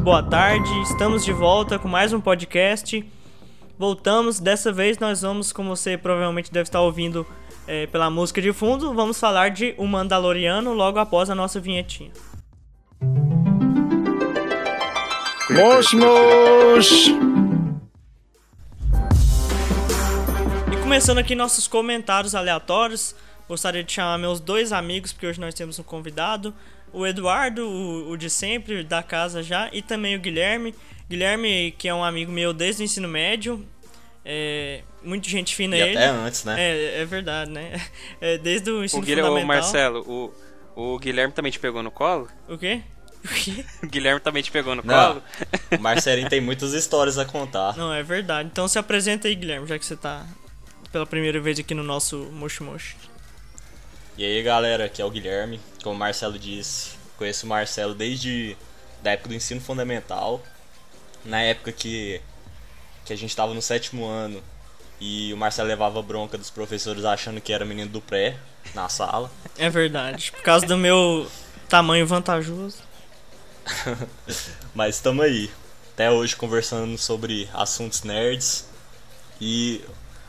[0.00, 0.70] muito boa tarde.
[0.80, 3.04] Estamos de volta com mais um podcast.
[3.78, 7.26] Voltamos, dessa vez nós vamos, como você provavelmente deve estar ouvindo
[7.66, 12.10] é, pela música de fundo, vamos falar de O Mandaloriano logo após a nossa vinhetinha.
[15.50, 15.92] Mosh!
[20.72, 23.14] E começando aqui nossos comentários aleatórios,
[23.46, 26.54] gostaria de chamar meus dois amigos, porque hoje nós temos um convidado
[26.92, 30.74] o Eduardo, o, o, de sempre, da casa já, e também o Guilherme.
[31.08, 33.66] Guilherme, que é um amigo meu desde o ensino médio.
[34.24, 35.96] É, muita gente fina e ele.
[35.96, 36.56] até antes, né?
[36.58, 37.80] É, é verdade, né?
[38.20, 39.44] É, desde o ensino o Guilherme, fundamental.
[39.44, 40.32] O Marcelo,
[40.76, 42.28] o, o Guilherme também te pegou no colo?
[42.48, 42.82] O quê?
[43.24, 43.64] O quê?
[43.82, 45.22] O Guilherme também te pegou no Não, colo?
[45.76, 47.76] O Marcelinho tem muitas histórias a contar.
[47.76, 48.48] Não, é verdade.
[48.52, 50.26] Então se apresenta aí, Guilherme, já que você tá
[50.92, 52.96] pela primeira vez aqui no nosso Moshi Moshi.
[54.16, 55.60] E aí, galera, aqui é o Guilherme.
[55.82, 58.56] Como o Marcelo disse, conheço o Marcelo desde
[59.02, 60.42] da época do ensino fundamental.
[61.24, 62.20] Na época que,
[63.04, 64.42] que a gente tava no sétimo ano
[65.00, 68.36] e o Marcelo levava bronca dos professores achando que era menino do pré
[68.74, 69.30] na sala.
[69.56, 70.32] É verdade.
[70.32, 71.26] Por causa do meu
[71.68, 72.78] tamanho vantajoso.
[74.74, 75.50] Mas estamos aí.
[75.94, 78.68] Até hoje conversando sobre assuntos nerds.
[79.40, 79.82] E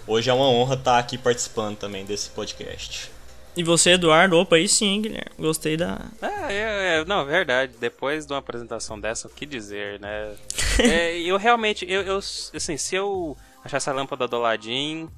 [0.07, 3.11] hoje é uma honra estar aqui participando também desse podcast.
[3.55, 4.37] E você, Eduardo?
[4.37, 5.31] Opa, aí sim, Guilherme.
[5.37, 5.99] Gostei da.
[6.21, 7.73] É, é, é, não, verdade.
[7.79, 10.33] Depois de uma apresentação dessa, o que dizer, né?
[10.79, 15.09] é, eu realmente, eu, eu, assim, se eu achasse a lâmpada do Aladdin,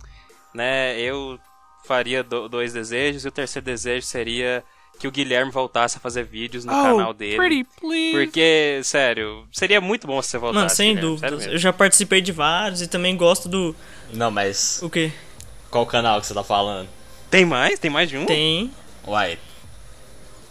[0.54, 1.40] né, eu
[1.86, 3.24] faria do, dois desejos.
[3.24, 4.64] E o terceiro desejo seria
[5.00, 7.38] que o Guilherme voltasse a fazer vídeos no oh, canal dele.
[7.38, 8.12] Pretty please.
[8.14, 10.58] Porque, sério, seria muito bom se você voltasse.
[10.58, 11.52] Mano, sem Guilherme, dúvida.
[11.52, 13.76] Eu já participei de vários e também gosto do.
[14.12, 14.82] Não, mas.
[14.82, 15.12] O quê?
[15.70, 16.88] Qual canal que você tá falando?
[17.34, 17.80] Tem mais?
[17.80, 18.28] Tem mais de um?
[18.28, 18.70] Tem.
[19.08, 19.40] Uai.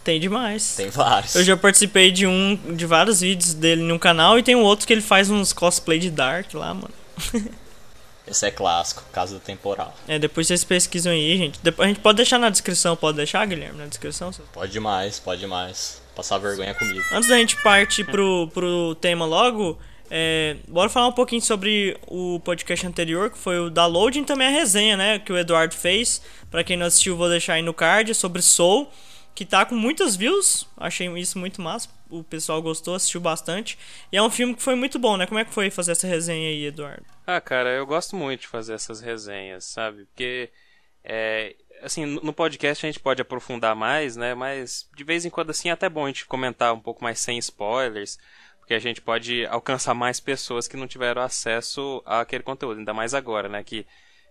[0.03, 0.75] Tem demais.
[0.75, 1.33] Tem vários.
[1.33, 4.85] Eu já participei de um de vários vídeos dele no canal e tem um outro
[4.85, 6.93] que ele faz uns cosplay de Dark lá, mano.
[8.27, 9.95] Esse é clássico, caso do temporal.
[10.09, 11.57] É, depois vocês pesquisam aí, gente.
[11.63, 14.31] Depois a gente pode deixar na descrição, pode deixar, Guilherme, na descrição?
[14.51, 16.01] Pode demais, pode demais.
[16.13, 16.99] Passar vergonha comigo.
[17.13, 19.79] Antes da gente partir pro, pro tema logo,
[20.15, 24.45] é, bora falar um pouquinho sobre o podcast anterior, que foi o da Loading, também
[24.45, 26.21] a resenha, né, que o Eduardo fez.
[26.51, 28.87] Para quem não assistiu, vou deixar aí no card, sobre Soul,
[29.33, 30.67] que tá com muitas views.
[30.77, 31.89] Achei isso muito massa.
[32.11, 33.75] O pessoal gostou, assistiu bastante.
[34.11, 35.25] E é um filme que foi muito bom, né?
[35.25, 37.03] Como é que foi fazer essa resenha aí, Eduardo?
[37.25, 40.05] Ah, cara, eu gosto muito de fazer essas resenhas, sabe?
[40.05, 40.51] Porque,
[41.03, 44.35] é, assim, no podcast a gente pode aprofundar mais, né?
[44.35, 47.19] Mas de vez em quando, assim, é até bom a gente comentar um pouco mais
[47.19, 48.19] sem spoilers
[48.63, 53.13] porque a gente pode alcançar mais pessoas que não tiveram acesso àquele conteúdo, ainda mais
[53.13, 53.61] agora, né?
[53.61, 53.85] Que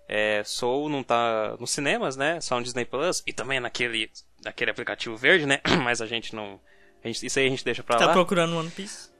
[0.08, 2.40] é, Soul não tá nos cinemas, né?
[2.40, 4.10] Só no Disney Plus e também naquele,
[4.42, 5.60] naquele aplicativo verde, né?
[5.84, 6.58] Mas a gente não.
[7.04, 8.08] A gente, isso aí a gente deixa pra tá lá.
[8.08, 9.10] Tá procurando One Piece?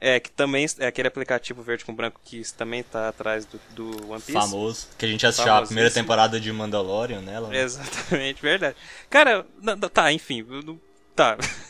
[0.00, 4.10] É, que também é aquele aplicativo verde com branco que também tá atrás do, do
[4.12, 4.32] One Piece.
[4.32, 4.88] Famoso.
[4.96, 7.48] Que a gente assistiu a primeira temporada de Mandalorian nela.
[7.48, 7.60] Né?
[7.60, 8.76] Exatamente, verdade.
[9.10, 9.44] Cara,
[9.92, 10.42] tá, enfim.
[10.42, 10.80] Não,
[11.14, 11.36] tá.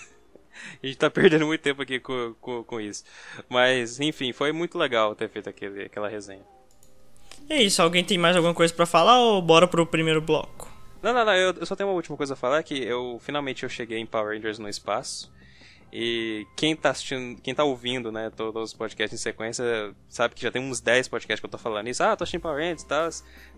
[0.83, 3.05] A gente tá perdendo muito tempo aqui com, com, com, isso.
[3.49, 6.45] Mas, enfim, foi muito legal ter feito aquele, aquela resenha.
[7.49, 10.73] É isso, alguém tem mais alguma coisa para falar ou bora pro primeiro bloco?
[11.03, 13.63] Não, não, não, eu, eu, só tenho uma última coisa a falar, que eu finalmente
[13.63, 15.31] eu cheguei em Power Rangers no espaço.
[15.97, 20.43] E quem tá assistindo, quem tá ouvindo, né, todos os podcasts em sequência, sabe que
[20.43, 22.03] já tem uns 10 podcasts que eu tô falando isso.
[22.03, 23.09] Ah, tô assistindo Power Rangers e tal.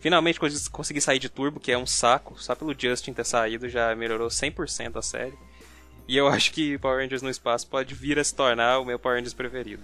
[0.01, 0.39] Finalmente
[0.71, 2.35] consegui sair de Turbo, que é um saco.
[2.39, 5.33] Só pelo Justin ter saído já melhorou 100% a série.
[6.09, 8.99] E eu acho que Power Rangers no espaço pode vir a se tornar o meu
[8.99, 9.83] Power Rangers preferido.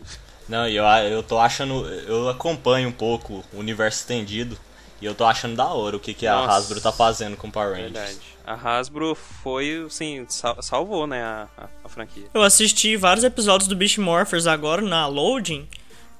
[0.48, 1.86] Não, eu, eu tô achando.
[1.88, 4.56] Eu acompanho um pouco o universo estendido.
[5.00, 7.72] E eu tô achando da hora o que, que a Hasbro tá fazendo com Power
[7.72, 7.92] Rangers.
[7.92, 8.18] Verdade.
[8.46, 12.26] A Hasbro foi, assim, sal salvou, né, a, a, a, franquia.
[12.32, 15.68] Eu assisti vários episódios do Beast Morphers agora na Loading,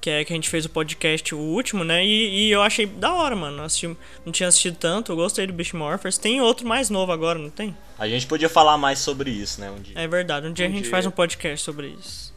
[0.03, 2.85] que é que a gente fez o podcast, o último, né, e, e eu achei
[2.85, 3.63] da hora, mano.
[3.63, 3.87] Assisti,
[4.25, 6.17] não tinha assistido tanto, eu gostei do Beast Morphers.
[6.17, 7.73] Tem outro mais novo agora, não tem?
[7.97, 9.97] A gente podia falar mais sobre isso, né, um dia.
[9.97, 10.91] É verdade, um dia Um a gente dia.
[10.91, 12.33] faz um podcast sobre isso.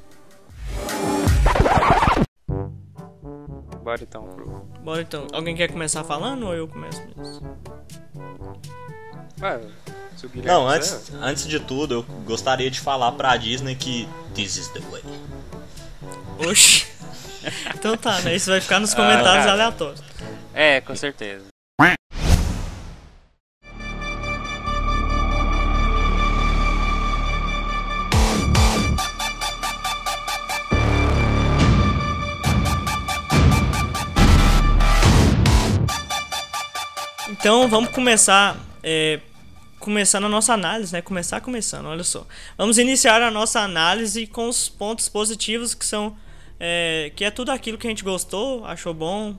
[3.83, 4.47] Bora então pro...
[4.85, 5.27] Bora então.
[5.33, 7.59] Alguém quer começar falando ou eu começo mesmo?
[10.33, 14.69] Guilherme Não, antes, antes de tudo, eu gostaria de falar pra Disney que This is
[14.69, 15.03] the way.
[16.49, 16.96] Oxi.
[17.75, 18.35] Então tá, né?
[18.35, 19.53] Isso vai ficar nos comentários cara.
[19.53, 20.03] aleatórios.
[20.55, 21.47] É, com certeza.
[37.29, 38.57] Então vamos começar.
[38.83, 39.21] É,
[39.79, 41.01] começando a nossa análise, né?
[41.01, 42.27] Começar começando, olha só.
[42.59, 46.17] Vamos iniciar a nossa análise com os pontos positivos que são
[46.59, 49.37] é, que é tudo aquilo que a gente gostou, achou bom,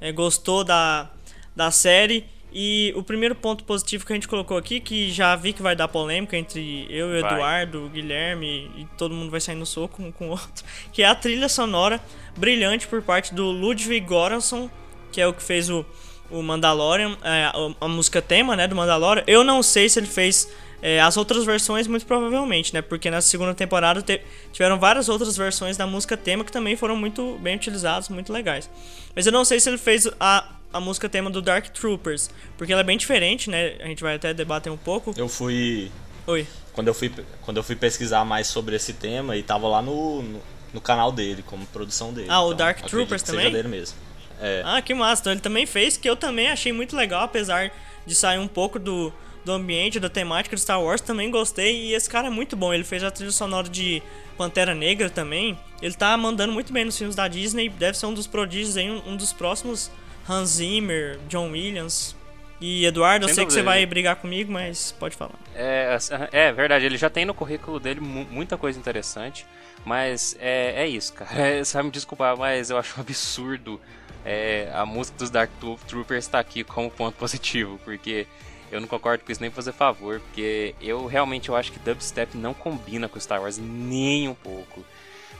[0.00, 1.10] é, gostou da,
[1.54, 2.24] da série.
[2.52, 5.76] E o primeiro ponto positivo que a gente colocou aqui, que já vi que vai
[5.76, 7.26] dar polêmica entre eu e o.
[7.26, 11.02] Eduardo, o Guilherme, e todo mundo vai sair no soco um com o outro, que
[11.02, 12.00] é a trilha sonora
[12.36, 14.68] brilhante por parte do Ludwig Göransson,
[15.12, 15.86] que é o que fez o,
[16.28, 17.52] o Mandalorian, é, a,
[17.82, 19.22] a música tema né, do Mandalorian.
[19.28, 20.50] Eu não sei se ele fez
[20.82, 22.80] é, as outras versões, muito provavelmente, né?
[22.82, 24.20] Porque na segunda temporada te-
[24.52, 28.68] tiveram várias outras versões da música tema que também foram muito bem utilizadas, muito legais.
[29.14, 32.72] Mas eu não sei se ele fez a, a música tema do Dark Troopers, porque
[32.72, 33.76] ela é bem diferente, né?
[33.80, 35.12] A gente vai até debater um pouco.
[35.16, 35.90] Eu fui.
[36.26, 36.46] Oi.
[36.72, 37.12] Quando eu fui,
[37.42, 40.40] quando eu fui pesquisar mais sobre esse tema e tava lá no, no,
[40.74, 42.28] no canal dele, como produção dele.
[42.30, 43.52] Ah, o Então, Dark acredito Troopers que seja também?
[43.52, 43.96] dele mesmo.
[44.40, 44.62] É.
[44.64, 45.20] Ah, que massa.
[45.22, 47.70] Então ele também fez, que eu também achei muito legal, apesar
[48.06, 49.12] de sair um pouco do,
[49.44, 51.86] do ambiente, da temática de Star Wars, também gostei.
[51.86, 52.72] E esse cara é muito bom.
[52.74, 54.02] Ele fez a trilha sonora de
[54.36, 55.58] Pantera Negra também.
[55.80, 57.68] Ele tá mandando muito bem nos filmes da Disney.
[57.68, 59.90] Deve ser um dos prodígios aí, um, um dos próximos
[60.28, 62.14] Hans Zimmer, John Williams.
[62.60, 65.32] E Eduardo, eu Sem sei que dúvida, você vai brigar comigo, mas pode falar.
[65.54, 69.46] É, assim, é verdade, ele já tem no currículo dele mu- muita coisa interessante,
[69.82, 71.30] mas é, é isso, cara.
[71.40, 73.80] É, você vai me desculpar, mas eu acho um absurdo
[74.26, 78.26] é, a música dos Dark Tro- Troopers estar aqui como ponto positivo, porque
[78.70, 82.36] eu não concordo com isso nem fazer favor, porque eu realmente eu acho que dubstep
[82.36, 84.84] não combina com Star Wars nem um pouco,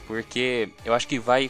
[0.07, 1.49] porque eu acho que vai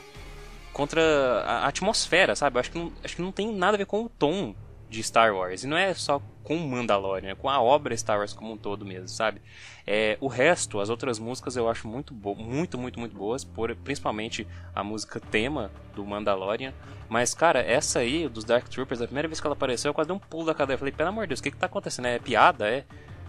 [0.71, 1.01] contra
[1.45, 2.57] a atmosfera, sabe?
[2.57, 4.55] Eu acho que não, acho que não tem nada a ver com o tom
[4.91, 5.63] de Star Wars.
[5.63, 8.85] E não é só com Mandalorian, é com a obra Star Wars como um todo
[8.85, 9.41] mesmo, sabe?
[9.87, 14.45] É, o resto, as outras músicas eu acho muito, muito, muito, muito boas, por, principalmente
[14.75, 16.73] a música tema do Mandalorian.
[17.07, 20.09] Mas, cara, essa aí, dos Dark Troopers, a primeira vez que ela apareceu, eu quase
[20.09, 20.75] dei um pulo da cadeira.
[20.75, 22.07] Eu falei, pelo amor de Deus, o que que tá acontecendo?
[22.07, 22.69] É piada?
[22.69, 22.83] É?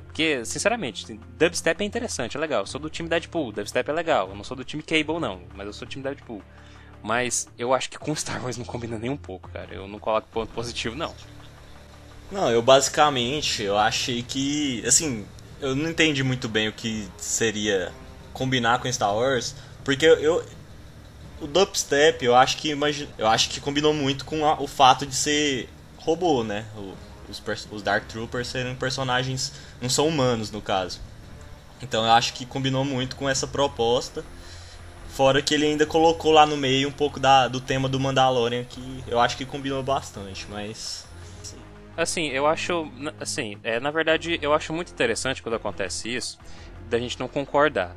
[0.07, 2.63] Porque, sinceramente, dubstep é interessante, é legal.
[2.63, 4.29] Eu sou do time Deadpool, dubstep é legal.
[4.29, 6.43] Eu não sou do time Cable, não, mas eu sou do time Deadpool.
[7.03, 9.75] Mas eu acho que com Star Wars não combina nem um pouco, cara.
[9.75, 11.15] Eu não coloco ponto positivo, não.
[12.33, 15.27] Não, eu basicamente, eu achei que, assim,
[15.61, 17.93] eu não entendi muito bem o que seria
[18.33, 20.43] combinar com Star Wars, porque eu
[21.41, 22.71] o dubstep, eu acho que
[23.19, 25.69] eu acho que combinou muito com a- o fato de ser
[25.99, 26.65] robô, né?
[26.77, 26.95] O-
[27.31, 31.01] os, os Dark Troopers serem personagens não são humanos no caso.
[31.83, 34.25] Então eu acho que combinou muito com essa proposta.
[35.09, 38.65] Fora que ele ainda colocou lá no meio um pouco da, do tema do Mandalorian,
[38.65, 41.05] que eu acho que combinou bastante, mas
[41.97, 42.91] Assim, eu acho.
[43.21, 46.39] Assim, é, na verdade, eu acho muito interessante quando acontece isso,
[46.89, 47.95] da gente não concordar.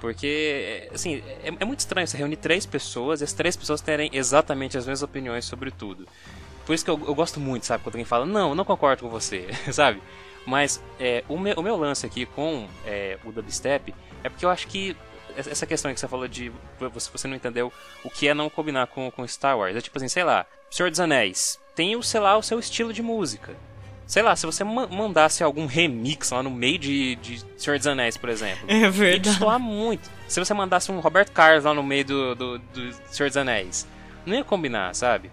[0.00, 3.80] Porque, é, assim, é, é muito estranho você reunir três pessoas e as três pessoas
[3.80, 6.06] terem exatamente as mesmas opiniões sobre tudo.
[6.64, 7.82] Por isso que eu, eu gosto muito, sabe?
[7.82, 10.02] Quando alguém fala, não, não concordo com você, sabe?
[10.46, 14.50] Mas é, o, meu, o meu lance aqui com é, o dubstep é porque eu
[14.50, 14.96] acho que
[15.36, 17.72] essa essa questão que você falou de você, você não entendeu
[18.04, 19.76] o que é não combinar com, com Star Wars.
[19.76, 22.92] É tipo assim, sei lá, Senhor dos Anéis tem o, sei lá, o seu estilo
[22.92, 23.54] de música.
[24.04, 27.86] Sei lá, se você ma- mandasse algum remix lá no meio de, de Senhor dos
[27.86, 29.20] Anéis, por exemplo, É ia verdade.
[29.30, 30.10] destoar muito.
[30.26, 33.86] Se você mandasse um Roberto Carlos lá no meio do, do, do Senhor dos Anéis,
[34.26, 35.30] não ia combinar, sabe?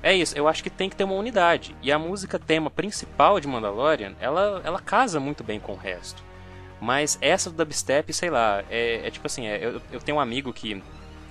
[0.00, 1.74] É isso, eu acho que tem que ter uma unidade.
[1.82, 6.22] E a música tema principal de Mandalorian, ela, ela casa muito bem com o resto.
[6.80, 10.20] Mas essa do dubstep, sei lá, é, é tipo assim, é, eu, eu tenho um
[10.20, 10.80] amigo que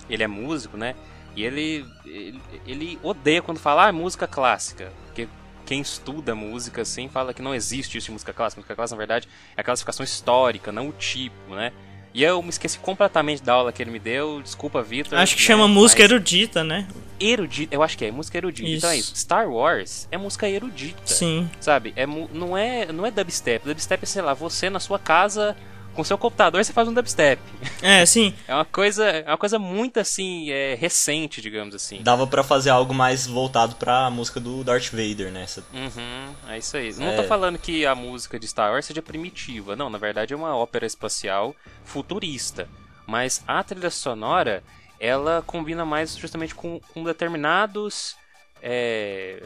[0.10, 0.94] ele é músico, né?
[1.38, 4.91] E ele, ele, ele odeia quando fala ah, música clássica.
[5.06, 5.27] Porque
[5.67, 8.60] quem estuda música assim fala que não existe isso de música clássica.
[8.60, 11.72] Música clássica, na verdade, é a classificação histórica, não o tipo, né?
[12.12, 14.41] E eu me esqueci completamente da aula que ele me deu.
[14.41, 15.20] Desculpa, Vitor.
[15.20, 16.88] Acho que né, chama música mas erudita, né?
[17.20, 17.75] erudita.
[17.75, 18.70] Eu acho que é música erudita.
[18.70, 19.13] Então é Isso.
[19.13, 19.22] isso.
[19.22, 21.00] Star Wars é música erudita.
[21.06, 21.48] Sim.
[21.60, 21.94] Sabe?
[21.96, 23.63] É, não, é, não é dubstep.
[23.63, 25.56] Dubstep é, sei lá, você na sua casa,
[25.98, 27.42] com seu computador, você faz um dubstep.
[27.82, 28.34] É, sim.
[28.48, 32.01] É uma coisa, é uma coisa muito assim, é, recente, digamos assim.
[32.04, 35.44] dava pra fazer algo mais voltado pra música do Darth Vader, né?
[35.44, 36.94] Essa- Uhum, é isso aí.
[36.94, 37.16] Não É.
[37.16, 39.75] tô falando que a música de Star Wars seja primitiva.
[39.75, 42.70] Não, na verdade é uma ópera espacial futurista.
[43.06, 44.63] Mas a trilha sonora,
[45.00, 48.16] ela combina mais justamente com, com determinados.
[48.62, 49.42] é,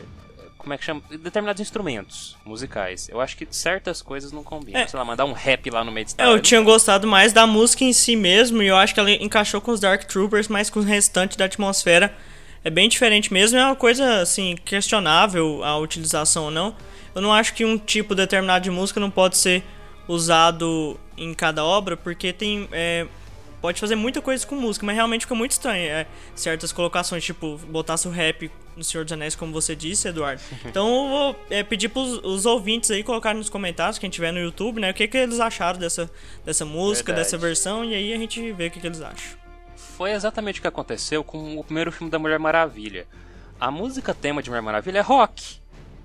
[0.61, 1.01] como é que chama?
[1.09, 3.09] Determinados instrumentos musicais.
[3.09, 4.79] Eu acho que certas coisas não combinam.
[4.79, 4.87] É.
[4.87, 7.47] Sei lá, mandar um rap lá no meio de É, eu tinha gostado mais da
[7.47, 10.69] música em si mesmo, e eu acho que ela encaixou com os Dark Troopers, mas
[10.69, 12.15] com o restante da atmosfera
[12.63, 13.57] é bem diferente mesmo.
[13.57, 16.75] É uma coisa, assim, questionável a utilização ou não.
[17.13, 19.63] Eu não acho que um tipo determinado de música não pode ser
[20.07, 22.67] usado em cada obra, porque tem.
[22.71, 23.07] é,
[23.61, 25.83] pode fazer muita coisa com música, mas realmente fica muito estranho.
[25.83, 30.41] É, certas colocações, tipo, botasse o rap no Senhor dos Anéis, como você disse, Eduardo.
[30.65, 34.39] Então eu vou é, pedir pros os ouvintes aí colocarem nos comentários, quem tiver no
[34.39, 36.09] YouTube, né, o que, que eles acharam dessa,
[36.43, 37.25] dessa música, Verdade.
[37.25, 39.37] dessa versão, e aí a gente vê o que, que eles acham.
[39.75, 43.05] foi exatamente o que aconteceu com o primeiro filme da Mulher Maravilha.
[43.59, 45.59] A música tema de Mulher Maravilha é rock,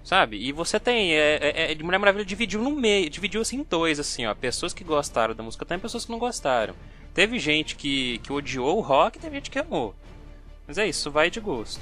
[0.05, 0.37] sabe?
[0.37, 1.15] E você tem.
[1.15, 4.35] É, é, é, Mulher Maravilha dividiu no meio, dividiu assim em dois, assim, ó.
[4.35, 6.75] Pessoas que gostaram da música tema e pessoas que não gostaram.
[7.17, 9.95] Teve gente que, que odiou o rock e teve gente que amou.
[10.69, 11.81] Mas é isso, vai de gosto.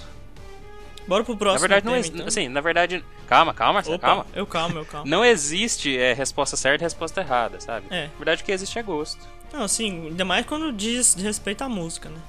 [1.08, 1.62] Bora pro próximo.
[1.62, 2.26] Na verdade, não tema, é, então.
[2.28, 3.04] assim, na verdade.
[3.26, 4.26] Calma, calma, Marcelo, Opa, calma.
[4.32, 5.10] eu calmo, eu calmo.
[5.10, 7.86] Não existe é, resposta certa e resposta errada, sabe?
[7.90, 8.04] É.
[8.04, 9.26] Na verdade, o que existe é gosto.
[9.52, 12.20] Não, assim, ainda mais quando diz de respeito à música, né?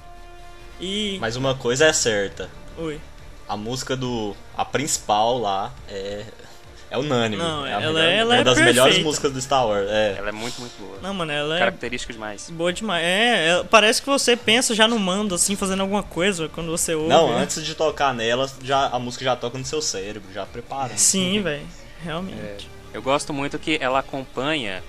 [0.81, 1.19] E.
[1.21, 2.49] Mas uma coisa é certa.
[2.75, 2.99] Oi.
[3.47, 4.35] A música do.
[4.57, 6.25] A principal lá é.
[6.89, 7.41] É unânime.
[7.41, 9.03] Não, é ela melhor- é- ela uma é das melhores perfeita.
[9.03, 9.89] músicas do Star Wars.
[9.89, 10.15] É.
[10.17, 10.97] Ela é muito, muito boa.
[11.01, 12.49] Não, mano, ela é Característica demais.
[12.51, 13.03] boa demais.
[13.03, 16.93] É, é, parece que você pensa já no mando, assim, fazendo alguma coisa quando você
[16.93, 17.09] ouve.
[17.09, 17.41] Não, né?
[17.41, 20.97] antes de tocar nela, já, a música já toca no seu cérebro, já preparando.
[20.97, 21.65] Sim, velho.
[22.03, 22.69] Realmente.
[22.93, 24.81] Eu gosto muito que ela acompanha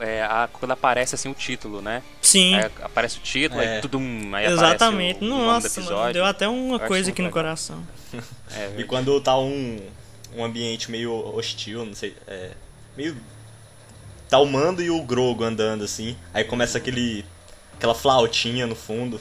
[0.00, 2.02] é, a- quando aparece assim o título, né?
[2.22, 2.54] Sim.
[2.54, 3.76] Aí aparece o título, É.
[3.76, 3.98] aí tudo
[4.32, 5.16] aí Exatamente.
[5.16, 6.12] aparece o, o nome do Nossa, mano, episódio.
[6.14, 7.42] deu até uma coisa aqui no legal.
[7.42, 7.82] coração.
[8.56, 9.78] É, E quando tá um,
[10.36, 12.50] um ambiente meio hostil, não sei, é,
[12.96, 13.16] meio
[14.28, 17.24] tá o Mando e o Grogo andando assim, aí começa aquele
[17.74, 19.20] aquela flautinha no fundo.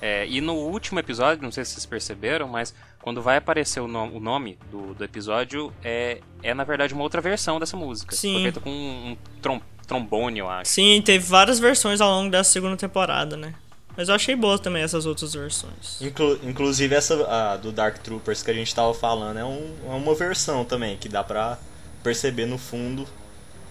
[0.00, 3.88] É, e no último episódio, não sei se vocês perceberam, mas quando vai aparecer o,
[3.88, 8.14] no- o nome do, do episódio, é, é na verdade uma outra versão dessa música.
[8.14, 8.34] Sim.
[8.34, 10.70] Foi feita com um, um trom- trombone, eu acho.
[10.70, 13.54] Sim, teve várias versões ao longo dessa segunda temporada, né?
[13.98, 16.00] Mas eu achei boas também essas outras versões.
[16.00, 20.14] Inclu- inclusive essa do Dark Troopers que a gente tava falando é, um- é uma
[20.14, 21.58] versão também, que dá pra
[22.02, 23.04] perceber no fundo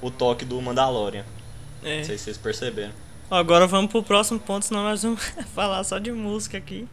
[0.02, 1.24] o toque do Mandalorian.
[1.82, 2.00] É.
[2.00, 2.92] Não sei se vocês perceberam.
[3.32, 5.24] Agora vamos pro próximo ponto, senão nós vamos
[5.56, 6.86] falar só de música aqui.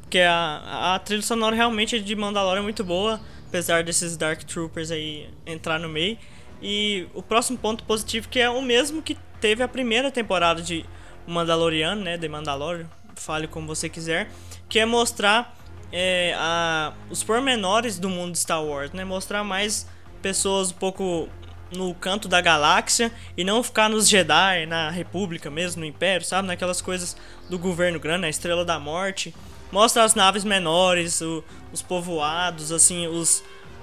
[0.00, 4.90] Porque a, a trilha sonora realmente de Mandalorian é muito boa, apesar desses Dark Troopers
[4.90, 6.16] aí entrar no meio.
[6.62, 10.82] E o próximo ponto positivo que é o mesmo que teve a primeira temporada de
[11.26, 14.30] Mandaloriano, né, de Mandalorian, fale como você quiser,
[14.68, 15.56] que é mostrar
[15.92, 19.86] é, a, os pormenores do mundo de Star Wars, né, mostrar mais
[20.20, 21.28] pessoas um pouco
[21.74, 26.46] no canto da galáxia e não ficar nos Jedi, na República mesmo, no Império, sabe?
[26.46, 27.16] Naquelas coisas
[27.50, 29.34] do governo grande, a Estrela da Morte.
[29.72, 33.42] Mostra as naves menores, o- os povoados, assim, os,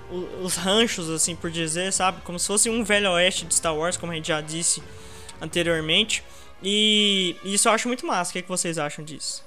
[0.09, 2.21] o- os ranchos, assim, por dizer, sabe?
[2.23, 4.81] Como se fosse um velho oeste de Star Wars, como a gente já disse
[5.41, 6.23] anteriormente.
[6.63, 8.29] E isso eu acho muito massa.
[8.29, 9.43] O que, é que vocês acham disso?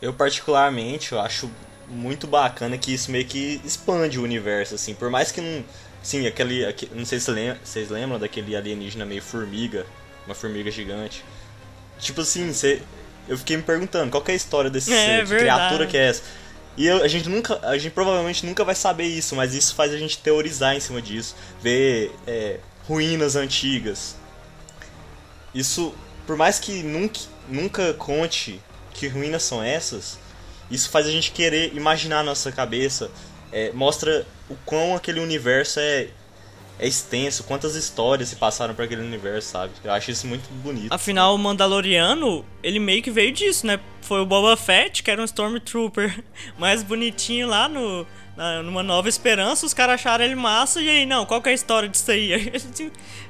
[0.00, 1.50] Eu particularmente eu acho
[1.88, 5.64] muito bacana que isso meio que expande o universo, assim, por mais que não.
[6.02, 6.64] Sim, aquele.
[6.64, 7.30] aque- não sei se
[7.64, 9.84] vocês lembram daquele alienígena meio formiga,
[10.26, 11.24] uma formiga gigante.
[11.98, 12.82] Tipo assim, você.
[13.28, 15.28] Eu fiquei me perguntando, qual que é a história desse É, ser?
[15.28, 16.22] Que criatura que é essa?
[16.76, 17.58] E eu- a gente nunca.
[17.66, 21.02] A gente provavelmente nunca vai saber isso, mas isso faz a gente teorizar em cima
[21.02, 21.34] disso.
[21.60, 24.16] Ver é, ruínas antigas.
[25.54, 25.94] Isso,
[26.28, 28.60] por mais que nunca, nunca conte
[28.92, 30.18] que ruínas são essas,
[30.70, 33.10] isso faz a gente querer imaginar na nossa cabeça.
[33.50, 36.08] é, mostra o quão aquele universo é,
[36.78, 39.72] é extenso, quantas histórias se passaram por aquele universo, sabe?
[39.82, 40.92] Eu acho isso muito bonito.
[40.92, 43.80] Afinal, o Mandaloriano, ele meio que veio disso, né?
[44.02, 46.22] Foi o Boba Fett, que era um Stormtrooper
[46.58, 48.06] mais bonitinho lá no,
[48.62, 49.66] numa Nova Esperança.
[49.66, 50.80] Os caras acharam ele massa.
[50.80, 52.32] E aí, não, qual que é a história disso aí?
[52.48, 52.68] Eles,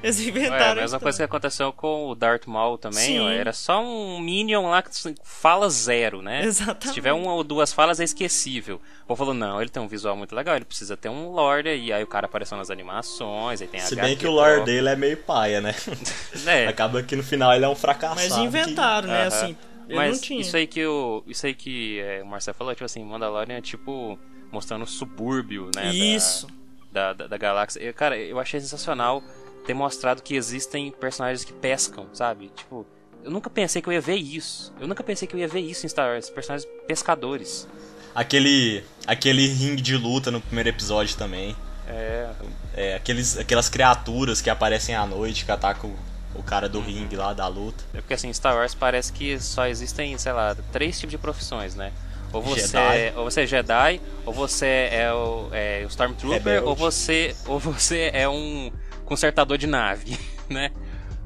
[0.03, 3.53] eles É, inventaram a mesma coisa que aconteceu com o Darth Maul também, ó, era
[3.53, 6.45] só um Minion lá que assim, fala zero, né?
[6.45, 6.89] Exatamente.
[6.89, 8.81] Se tiver uma ou duas falas é esquecível.
[9.05, 11.69] O povo falou, não, ele tem um visual muito legal, ele precisa ter um lore,
[11.77, 14.31] e aí o cara apareceu nas animações, aí tem a Se HQ bem que o
[14.31, 15.75] lore dele é meio paia, né?
[16.47, 18.21] É, Acaba que no final ele é um fracassado.
[18.21, 19.19] Mas que- inventaram, né?
[19.21, 19.27] Aham.
[19.29, 19.57] Assim,
[19.89, 20.41] ele Mas não tinha.
[20.41, 23.61] isso aí que o, isso aí que é, o Marcelo falou, tipo assim, Mandalorian é
[23.61, 24.19] tipo
[24.51, 25.83] mostrando o subúrbio, né?
[25.85, 26.47] da- Isso.
[26.91, 27.81] Da, da, da galáxia.
[27.81, 29.23] Eu, cara, eu achei sensacional
[29.67, 32.51] ter mostrado que existem personagens que pescam, sabe?
[32.57, 32.87] Tipo,
[33.23, 34.73] eu nunca pensei que eu ia ver isso.
[34.81, 37.69] Eu nunca pensei que eu ia ver isso em Star Wars, personagens pescadores.
[38.15, 41.55] Aquele, aquele ringue de luta no primeiro episódio também.
[41.87, 42.31] É,
[42.75, 45.91] É, aqueles, aquelas criaturas que aparecem à noite que atacam
[46.35, 47.85] o, o cara do ringue lá da luta.
[47.95, 51.75] é porque assim, Star Wars parece que só existem, sei lá, três tipos de profissões,
[51.75, 51.93] né?
[52.33, 53.13] Ou você, Jedi.
[53.17, 56.67] ou você é Jedi, ou você é o, é o Stormtrooper, Rebelde.
[56.67, 58.71] ou você, ou você é um
[59.05, 60.19] consertador de nave,
[60.49, 60.71] né?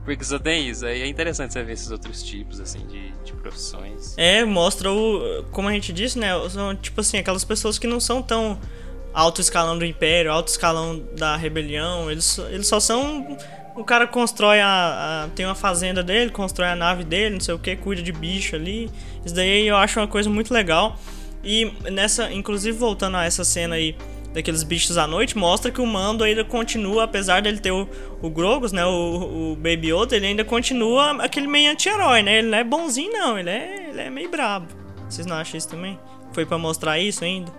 [0.04, 0.85] Porque só tem isso.
[0.85, 4.14] Aí é interessante você ver esses outros tipos, assim, de, de profissões.
[4.16, 5.44] É, mostra o.
[5.52, 6.30] Como a gente disse, né?
[6.50, 8.59] São tipo assim, aquelas pessoas que não são tão
[9.14, 12.11] alto escalão do Império, alto escalão da rebelião.
[12.11, 13.37] Eles, eles só são.
[13.75, 17.55] O cara constrói a, a- Tem uma fazenda dele, constrói a nave dele, não sei
[17.55, 18.91] o que, cuida de bicho ali.
[19.25, 20.97] Isso daí eu acho uma coisa muito legal.
[21.43, 22.33] E nessa.
[22.33, 23.97] Inclusive voltando a essa cena aí
[24.33, 27.87] daqueles bichos à noite, mostra que o Mando ainda continua, apesar dele ter o,
[28.23, 28.85] o Grogos, né?
[28.85, 32.38] O, o Baby Yoda, ele ainda continua aquele meio anti-herói, né?
[32.38, 33.38] Ele não é bonzinho, não.
[33.38, 34.69] Ele é ele é meio brabo.
[35.09, 35.99] Vocês não acham isso também?
[36.33, 37.52] Foi para mostrar isso ainda?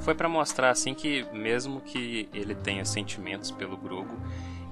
[0.00, 4.16] Foi para mostrar assim que mesmo que ele tenha sentimentos pelo Grogu,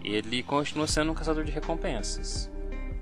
[0.04, 2.50] ele continua sendo um caçador de recompensas.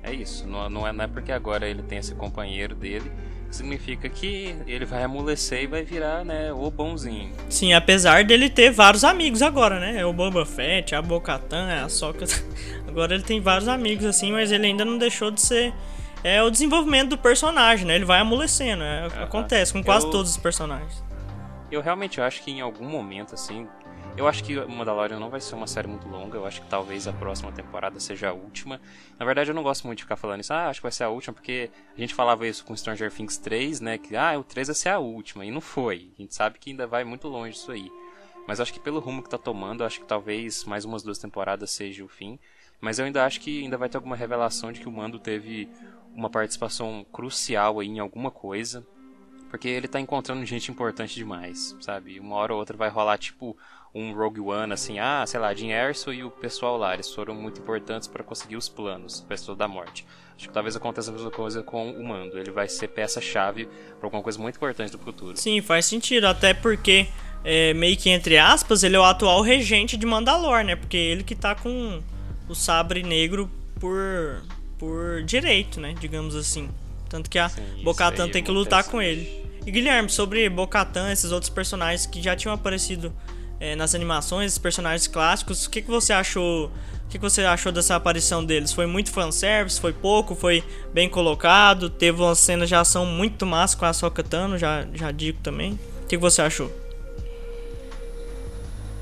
[0.02, 3.10] É isso, não, não, é, não é porque agora ele tem esse companheiro dele
[3.54, 7.32] significa que ele vai amolecer e vai virar, né, o bonzinho.
[7.48, 10.00] Sim, apesar dele ter vários amigos agora, né?
[10.00, 12.24] É o Boba Fett, a Bo-Katan, a Sokka.
[12.88, 15.72] Agora ele tem vários amigos assim, mas ele ainda não deixou de ser
[16.22, 17.96] é o desenvolvimento do personagem, né?
[17.96, 21.04] Ele vai amolecendo, é, acontece com quase eu, todos os personagens.
[21.70, 23.68] Eu realmente acho que em algum momento assim,
[24.16, 26.38] eu acho que Mandalorian não vai ser uma série muito longa.
[26.38, 28.80] Eu acho que talvez a próxima temporada seja a última.
[29.18, 30.52] Na verdade, eu não gosto muito de ficar falando isso.
[30.52, 33.36] Ah, acho que vai ser a última, porque a gente falava isso com Stranger Things
[33.38, 33.98] 3, né?
[33.98, 35.44] Que ah, o 3 vai ser a última.
[35.44, 36.12] E não foi.
[36.16, 37.90] A gente sabe que ainda vai muito longe disso aí.
[38.46, 41.70] Mas acho que pelo rumo que tá tomando, acho que talvez mais umas duas temporadas
[41.70, 42.38] seja o fim.
[42.80, 45.68] Mas eu ainda acho que ainda vai ter alguma revelação de que o Mando teve
[46.14, 48.86] uma participação crucial aí em alguma coisa.
[49.50, 52.20] Porque ele tá encontrando gente importante demais, sabe?
[52.20, 53.56] Uma hora ou outra vai rolar tipo
[53.94, 57.34] um Rogue One, assim, ah, sei lá, Jim Erso e o pessoal lá, eles foram
[57.34, 60.04] muito importantes para conseguir os planos, Pessoa da Morte.
[60.36, 63.66] Acho que talvez aconteça a mesma coisa com o Mando, ele vai ser peça-chave
[63.98, 65.36] para alguma coisa muito importante do futuro.
[65.36, 67.06] Sim, faz sentido, até porque,
[67.44, 70.74] é, meio que entre aspas, ele é o atual regente de Mandalor, né?
[70.74, 72.02] Porque ele que tá com
[72.48, 73.48] o sabre negro
[73.78, 74.42] por,
[74.76, 75.94] por direito, né?
[76.00, 76.68] Digamos assim.
[77.08, 77.48] Tanto que a
[77.84, 79.44] Bocatan tem que lutar com ele.
[79.64, 83.12] E Guilherme, sobre Bocatan, esses outros personagens que já tinham aparecido
[83.64, 85.64] é, nas animações, esses personagens clássicos.
[85.64, 86.66] O que, que você achou?
[86.66, 88.72] O que, que você achou dessa aparição deles?
[88.72, 89.80] Foi muito fanservice?
[89.80, 90.34] Foi pouco?
[90.34, 91.88] Foi bem colocado?
[91.88, 95.78] Teve uma cena de ação muito massa com a Sokatano, já, já digo também.
[96.02, 96.70] O que, que você achou?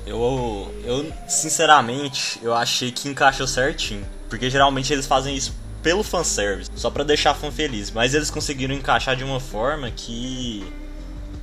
[0.05, 4.05] Eu, eu, sinceramente, eu achei que encaixou certinho.
[4.29, 7.91] Porque geralmente eles fazem isso pelo fanservice, só para deixar fã feliz.
[7.91, 10.65] Mas eles conseguiram encaixar de uma forma que.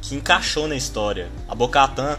[0.01, 1.29] que encaixou na história.
[1.47, 2.19] A Bocatan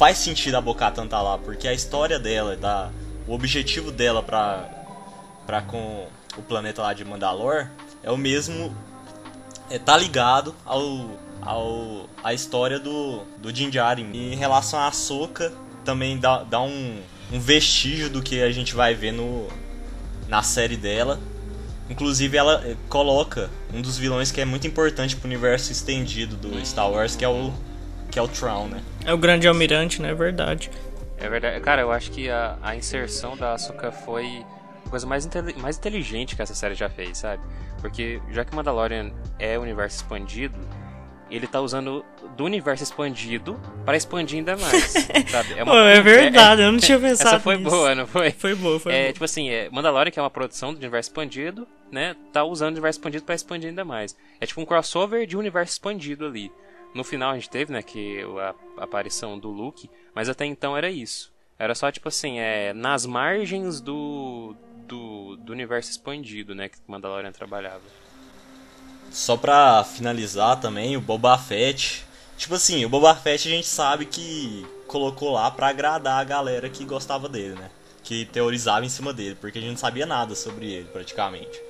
[0.00, 2.90] faz sentido a Bocatan estar tá lá, porque a história dela, da,
[3.28, 4.66] o objetivo dela pra,
[5.46, 6.08] pra com
[6.38, 7.66] o planeta lá de Mandalor
[8.02, 8.74] é o mesmo.
[9.68, 14.10] É, tá ligado ao, ao a história do, do Din Djarin.
[14.14, 15.52] E em relação à Soka,
[15.84, 19.48] também dá, dá um, um vestígio do que a gente vai ver no,
[20.28, 21.20] na série dela.
[21.90, 26.64] Inclusive ela eh, coloca um dos vilões que é muito importante pro universo estendido do
[26.64, 27.52] Star Wars, que é o
[28.10, 28.82] que é o Tron, né?
[29.04, 30.10] É o grande almirante, né?
[30.10, 30.70] É verdade.
[31.18, 31.60] É verdade.
[31.60, 34.44] Cara, eu acho que a, a inserção da Asuka foi
[34.86, 37.42] a coisa mais, mais inteligente que essa série já fez, sabe?
[37.80, 40.58] Porque já que Mandalorian é universo expandido,
[41.30, 42.04] ele tá usando
[42.36, 44.92] do universo expandido para expandir ainda mais,
[45.30, 45.52] sabe?
[45.56, 47.70] É, uma, Pô, é verdade, é, eu não tinha pensado Essa foi nisso.
[47.70, 48.30] boa, não foi?
[48.32, 49.12] Foi boa, foi é, boa.
[49.12, 52.16] Tipo assim, é, Mandalorian, que é uma produção do universo expandido, né?
[52.32, 54.16] Tá usando o universo expandido para expandir ainda mais.
[54.40, 56.50] É tipo um crossover de universo expandido ali.
[56.94, 60.90] No final a gente teve, né, que a, aparição do Luke, mas até então era
[60.90, 61.32] isso.
[61.58, 67.32] Era só tipo assim, é nas margens do, do, do universo expandido, né, que Mandalorian
[67.32, 67.82] trabalhava.
[69.10, 72.04] Só pra finalizar também, o Boba Fett.
[72.36, 76.68] Tipo assim, o Boba Fett a gente sabe que colocou lá pra agradar a galera
[76.68, 77.70] que gostava dele, né?
[78.02, 81.60] Que teorizava em cima dele, porque a gente não sabia nada sobre ele praticamente.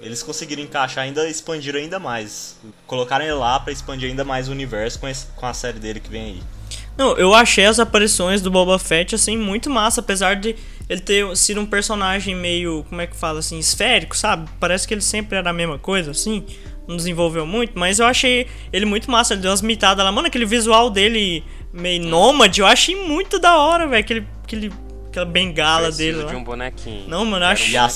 [0.00, 2.56] Eles conseguiram encaixar ainda, expandir ainda mais.
[2.86, 6.00] Colocaram ele lá para expandir ainda mais o universo com, esse, com a série dele
[6.00, 6.42] que vem aí.
[6.96, 10.56] Não, eu achei as aparições do Boba Fett assim muito massa, apesar de
[10.88, 14.48] ele ter sido um personagem meio, como é que fala assim, esférico, sabe?
[14.58, 16.44] Parece que ele sempre era a mesma coisa assim,
[16.88, 20.26] não desenvolveu muito, mas eu achei ele muito massa, ele deu umas mitadas lá, mano,
[20.26, 24.72] aquele visual dele meio nômade, eu achei muito da hora, velho, aquele aquele
[25.08, 26.30] aquela bengala Preciso dele lá.
[26.30, 27.08] de um bonequinho.
[27.08, 27.70] Não, mano, eu acho...
[27.70, 27.88] E a,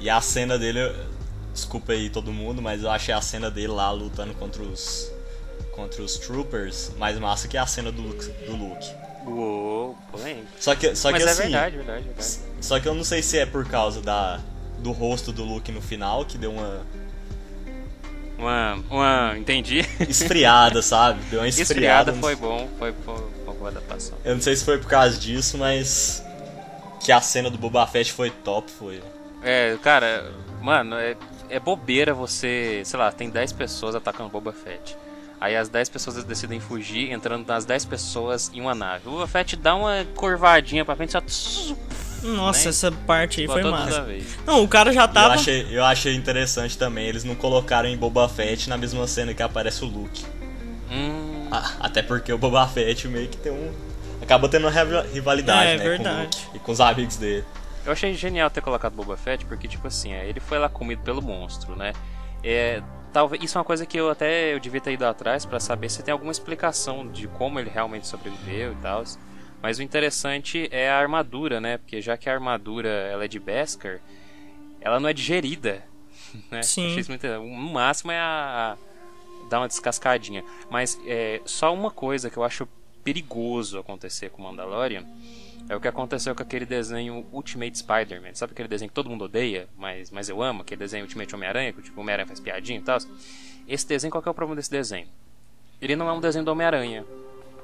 [0.00, 0.80] e a cena dele
[1.56, 5.10] Desculpa aí todo mundo, mas eu achei a cena dele lá lutando contra os
[5.72, 8.28] contra os troopers mais massa que a cena do Luke.
[8.46, 8.86] Do Luke.
[9.26, 10.48] Uou, polêmico.
[10.60, 11.42] Só que, só mas que é assim.
[11.44, 12.38] Verdade, verdade, verdade.
[12.60, 14.38] Só que eu não sei se é por causa da
[14.80, 16.84] do rosto do Luke no final que deu uma
[18.38, 19.78] uma, uma, entendi.
[20.06, 21.20] Esfriada, sabe?
[21.30, 22.10] Deu uma esfriada.
[22.10, 23.14] Esfriada foi bom, foi, foi
[23.44, 24.18] uma boa adaptação.
[24.22, 26.22] Eu não sei se foi por causa disso, mas
[27.02, 29.02] que a cena do Boba Fett foi top, foi.
[29.42, 31.16] É, cara, mano, é,
[31.50, 34.96] é bobeira você, sei lá, tem 10 pessoas atacando Boba Fett.
[35.40, 39.06] Aí as 10 pessoas decidem fugir, entrando nas 10 pessoas em uma nave.
[39.06, 41.20] O Boba Fett dá uma curvadinha pra frente, só.
[42.22, 42.70] Nossa, né?
[42.70, 44.06] essa parte aí foi massa.
[44.46, 45.34] Não, o cara já tava.
[45.34, 49.34] Eu achei, eu achei interessante também, eles não colocaram em Boba Fett na mesma cena
[49.34, 50.24] que aparece o Luke.
[50.90, 51.48] Hum.
[51.50, 53.72] Ah, até porque o Boba Fett meio que tem um.
[54.20, 55.84] Acaba tendo uma rivalidade, é, né?
[55.84, 56.36] Verdade.
[56.36, 57.44] Com o Luke e com os amigos dele.
[57.86, 61.02] Eu achei genial ter colocado Boba Fett, porque, tipo assim, é, ele foi lá comido
[61.02, 61.92] pelo monstro, né?
[62.42, 65.60] É, talvez isso é uma coisa que eu até eu devia ter ido atrás para
[65.60, 69.04] saber se tem alguma explicação de como ele realmente sobreviveu e tal.
[69.62, 71.78] Mas o interessante é a armadura, né?
[71.78, 74.00] Porque já que a armadura ela é de Beskar,
[74.80, 75.84] ela não é digerida,
[76.50, 76.64] né?
[76.64, 77.00] Sim.
[77.08, 77.24] Muito...
[77.24, 80.42] O máximo é a, a dar uma descascadinha.
[80.68, 82.66] Mas é só uma coisa que eu acho
[83.04, 85.04] perigoso acontecer com Mandalorian
[85.68, 88.34] é o que aconteceu com aquele desenho Ultimate Spider-Man.
[88.34, 90.62] Sabe aquele desenho que todo mundo odeia, mas, mas eu amo?
[90.62, 92.98] Aquele desenho Ultimate Homem-Aranha, que tipo, o Homem-Aranha faz piadinha e tal.
[93.66, 95.08] Esse desenho, qual que é o problema desse desenho?
[95.80, 97.04] Ele não é um desenho do Homem-Aranha.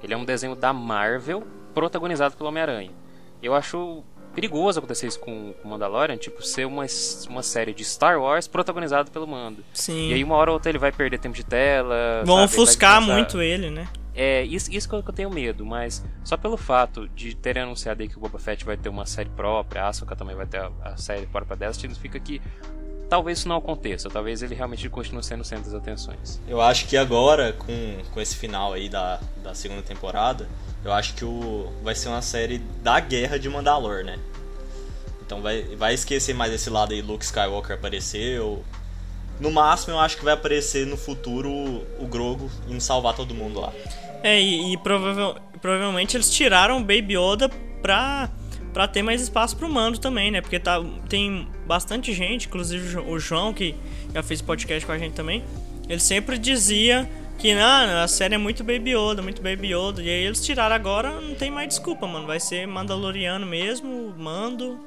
[0.02, 2.90] Ele é um desenho da Marvel, protagonizado pelo Homem-Aranha.
[3.40, 4.02] Eu acho
[4.34, 6.84] perigoso acontecer isso com o Mandalorian, tipo, ser uma,
[7.28, 9.62] uma série de Star Wars protagonizado pelo Mando.
[9.72, 10.08] Sim.
[10.08, 12.22] E aí uma hora ou outra ele vai perder tempo de tela.
[12.24, 12.44] Vão sabe?
[12.46, 13.14] ofuscar começar...
[13.14, 13.86] muito ele, né?
[14.14, 18.08] É, isso, isso que eu tenho medo, mas só pelo fato de terem anunciado aí
[18.08, 20.70] que o Boba Fett vai ter uma série própria, a Ahsoka também vai ter a,
[20.82, 22.40] a série própria dela, significa que
[23.08, 26.40] talvez isso não aconteça, talvez ele realmente continue sendo centro das atenções.
[26.48, 30.48] Eu acho que agora, com, com esse final aí da, da segunda temporada,
[30.84, 34.18] eu acho que o, vai ser uma série da guerra de Mandalor, né?
[35.24, 38.64] Então vai, vai esquecer mais esse lado aí, Luke Skywalker apareceu.
[39.38, 43.60] No máximo, eu acho que vai aparecer no futuro o Grogo indo salvar todo mundo
[43.60, 43.72] lá.
[44.22, 47.48] É, e, e provavel, provavelmente eles tiraram o Baby Yoda
[47.80, 48.30] pra,
[48.72, 50.40] pra ter mais espaço pro mando também, né?
[50.40, 53.74] Porque tá, tem bastante gente, inclusive o João, que
[54.14, 55.42] já fez podcast com a gente também,
[55.88, 57.08] ele sempre dizia
[57.38, 60.00] que não, a série é muito Baby Yoda, muito Baby Yoda.
[60.00, 62.26] E aí eles tiraram agora, não tem mais desculpa, mano.
[62.26, 64.78] Vai ser Mandaloriano mesmo, mando.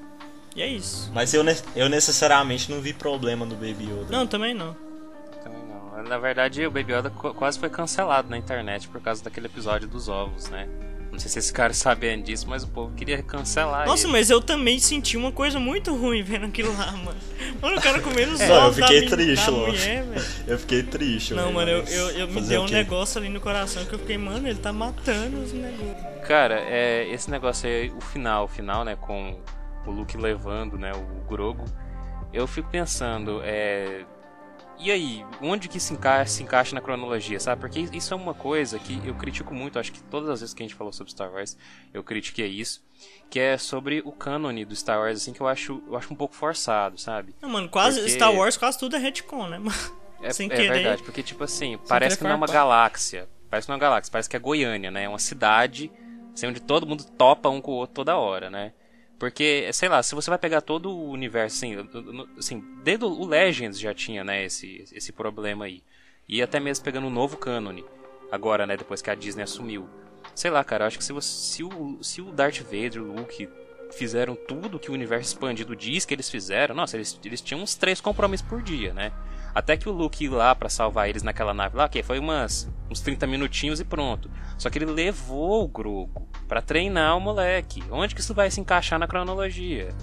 [0.55, 1.11] E é isso.
[1.13, 1.43] Mas eu,
[1.75, 4.07] eu necessariamente não vi problema no Baby Yoda.
[4.09, 4.84] Não, também não.
[6.03, 10.07] Na verdade, o Baby Yoda quase foi cancelado na internet por causa daquele episódio dos
[10.09, 10.67] ovos, né?
[11.15, 14.11] Não sei se esse cara sabia disso, mas o povo queria cancelar Nossa, ele.
[14.11, 17.17] mas eu também senti uma coisa muito ruim vendo aquilo lá, mano.
[17.61, 20.05] Mano, o cara comendo os É, ovos eu fiquei da, triste, velho.
[20.45, 21.33] Eu fiquei triste.
[21.33, 23.99] Não, mano, eu, eu, eu me deu o um negócio ali no coração que eu
[23.99, 26.27] fiquei, mano, ele tá matando os negócios.
[26.27, 29.39] Cara, é, esse negócio aí, o final, o final, né, com
[29.87, 31.63] o Luke levando, né, o Grogo,
[32.33, 34.03] eu fico pensando, é...
[34.77, 37.61] E aí, onde que se encaixa, se encaixa na cronologia, sabe?
[37.61, 40.61] Porque isso é uma coisa que eu critico muito, acho que todas as vezes que
[40.61, 41.57] a gente falou sobre Star Wars,
[41.93, 42.83] eu critiquei isso,
[43.29, 46.15] que é sobre o cânone do Star Wars, assim, que eu acho, eu acho um
[46.15, 47.33] pouco forçado, sabe?
[47.41, 49.61] Não, mano, quase Porque- Star Wars quase tudo é retcon, né?
[50.21, 50.73] É, Sem é querer.
[50.73, 53.27] verdade, porque tipo assim, parece que não é uma galáxia.
[53.49, 55.03] Parece que não é uma galáxia, parece que é Goiânia, né?
[55.03, 55.91] É uma cidade
[56.33, 58.73] assim, onde todo mundo topa um com o outro toda hora, né?
[59.17, 61.89] Porque, sei lá, se você vai pegar todo o universo, assim,
[62.37, 65.81] assim desde o Legends já tinha, né, esse, esse problema aí.
[66.27, 67.85] E até mesmo pegando um novo cânone,
[68.31, 69.87] agora, né, depois que a Disney assumiu.
[70.33, 73.47] Sei lá, cara, acho que se, você, se, o, se o Darth Vader, o Luke,
[73.93, 77.75] fizeram tudo que o universo expandido diz que eles fizeram, nossa, eles, eles tinham uns
[77.75, 79.13] três compromissos por dia, né?
[79.55, 82.69] Até que o Luke ir lá pra salvar eles naquela nave lá, que foi umas,
[82.91, 84.29] uns 30 minutinhos e pronto.
[84.57, 87.81] Só que ele levou o Grogu pra treinar o moleque.
[87.89, 89.95] Onde que isso vai se encaixar na cronologia?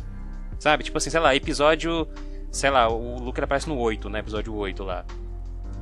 [0.59, 0.85] Sabe?
[0.85, 2.09] Tipo assim, sei lá, episódio.
[2.51, 4.21] Sei lá, o Luke ele aparece no 8, né?
[4.21, 5.05] Episódio 8 lá.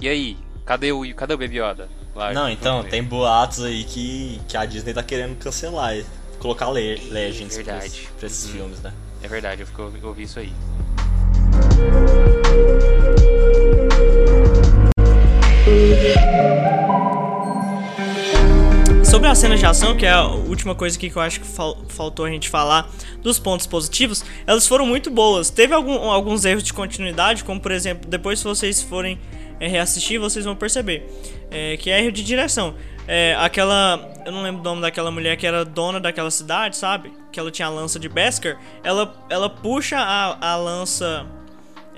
[0.01, 0.37] E aí?
[0.67, 1.89] Cadê o, cadê o Baby Yoda?
[2.15, 5.95] Lá, Não, então, tem boatos aí que, que a Disney tá querendo cancelar,
[6.41, 7.87] colocar le Legends pra, Verdade.
[7.87, 8.53] esses- pra esses Uhum.
[8.53, 8.93] filmes, né?
[9.23, 10.53] É verdade, eu, fico, eu ouvi isso aí.
[19.05, 21.47] Sobre as cenas de ação, que é a última coisa aqui que eu acho que
[21.47, 22.89] fal- faltou a gente falar
[23.23, 25.51] dos pontos positivos, elas foram muito boas.
[25.51, 29.19] Teve algum- alguns erros de continuidade, como por exemplo, depois se vocês forem
[29.59, 31.07] é, reassistir, vocês vão perceber,
[31.51, 32.75] é, que é erro de direção.
[33.07, 37.13] É, aquela, eu não lembro o nome daquela mulher que era dona daquela cidade, sabe?
[37.33, 38.59] Que ela tinha a lança de Beskar.
[38.83, 41.27] Ela, ela puxa a, a lança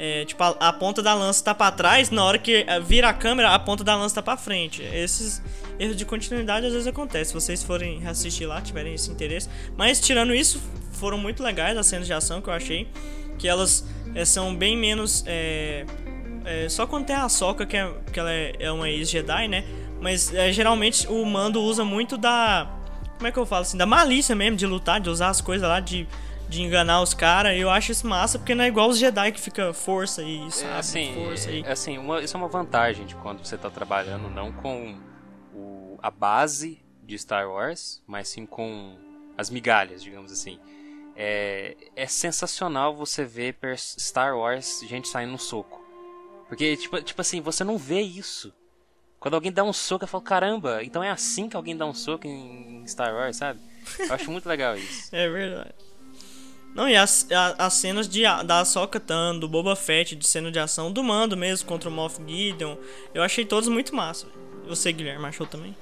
[0.04, 3.08] é, tipo, a, a ponta da lança tá pra trás, na hora que eh, vira
[3.08, 4.82] a câmera, a ponta da lança tá pra frente.
[4.82, 5.40] Esses
[5.78, 7.26] erros de continuidade às vezes acontecem.
[7.26, 9.48] Se vocês forem reassistir lá, tiverem esse interesse.
[9.76, 10.60] Mas tirando isso,
[10.90, 12.88] foram muito legais as cenas de ação que eu achei.
[13.38, 15.22] Que elas eh, são bem menos.
[15.24, 15.86] eh,
[16.46, 19.64] eh, só quando tem a Soca, que, é, que ela é, é uma ex-Jedi, né?
[20.00, 22.68] Mas geralmente o Mando usa muito da.
[23.18, 23.78] Como é que eu falo assim?
[23.78, 26.08] Da malícia mesmo, de lutar, de usar as coisas lá, de,
[26.52, 27.56] de enganar os caras.
[27.56, 30.72] Eu acho isso massa, porque não é igual os Jedi que fica força e sabe,
[30.72, 31.62] É, assim, força e...
[31.64, 34.96] é, assim uma- isso é uma vantagem de quando você está trabalhando não com
[35.54, 38.96] o- a base de Star Wars, mas sim com
[39.36, 40.58] as migalhas, digamos assim.
[41.16, 45.82] É, é sensacional você ver Star Wars gente saindo no soco.
[46.48, 48.52] Porque, tipo, tipo assim, você não vê isso.
[49.18, 51.94] Quando alguém dá um soco, eu falo, caramba, então é assim que alguém dá um
[51.94, 53.60] soco em Star Wars, sabe?
[53.98, 55.08] Eu acho muito legal isso.
[55.14, 55.74] É verdade.
[56.74, 57.26] Não, e as,
[57.58, 59.00] as cenas de, da Ahsoka
[59.38, 62.76] do Boba Fett, de cena de ação, do Mando mesmo, contra o Moff Gideon,
[63.12, 64.26] eu achei todos muito massa.
[64.66, 65.76] Você, Guilherme, achou também?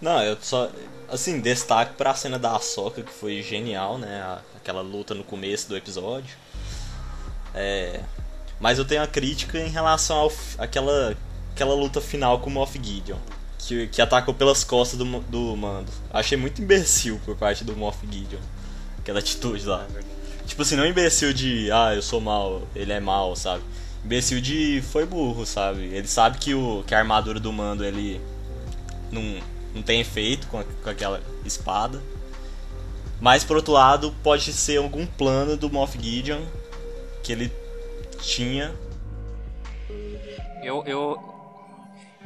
[0.00, 0.70] Não, eu só.
[1.08, 4.38] Assim, destaque pra cena da Ahsoka, que foi genial, né?
[4.56, 6.36] Aquela luta no começo do episódio.
[7.54, 8.00] É.
[8.60, 11.16] Mas eu tenho a crítica em relação ao, àquela,
[11.52, 13.18] aquela luta final com o Moff Gideon.
[13.58, 15.90] Que, que atacou pelas costas do, do mando.
[16.12, 18.40] Achei muito imbecil por parte do Moff Gideon.
[19.06, 19.86] Aquela atitude lá.
[20.46, 23.62] Tipo assim, não imbecil de, ah, eu sou mal, ele é mal, sabe?
[24.04, 25.82] Imbecil de foi burro, sabe?
[25.84, 28.20] Ele sabe que, o, que a armadura do mando ele
[29.12, 29.22] não,
[29.72, 32.02] não tem efeito com, a- com aquela espada.
[33.20, 36.42] Mas por outro lado, pode ser algum plano do Moff Gideon
[37.22, 37.52] que ele
[38.20, 38.74] tinha.
[40.64, 41.35] Eu, eu.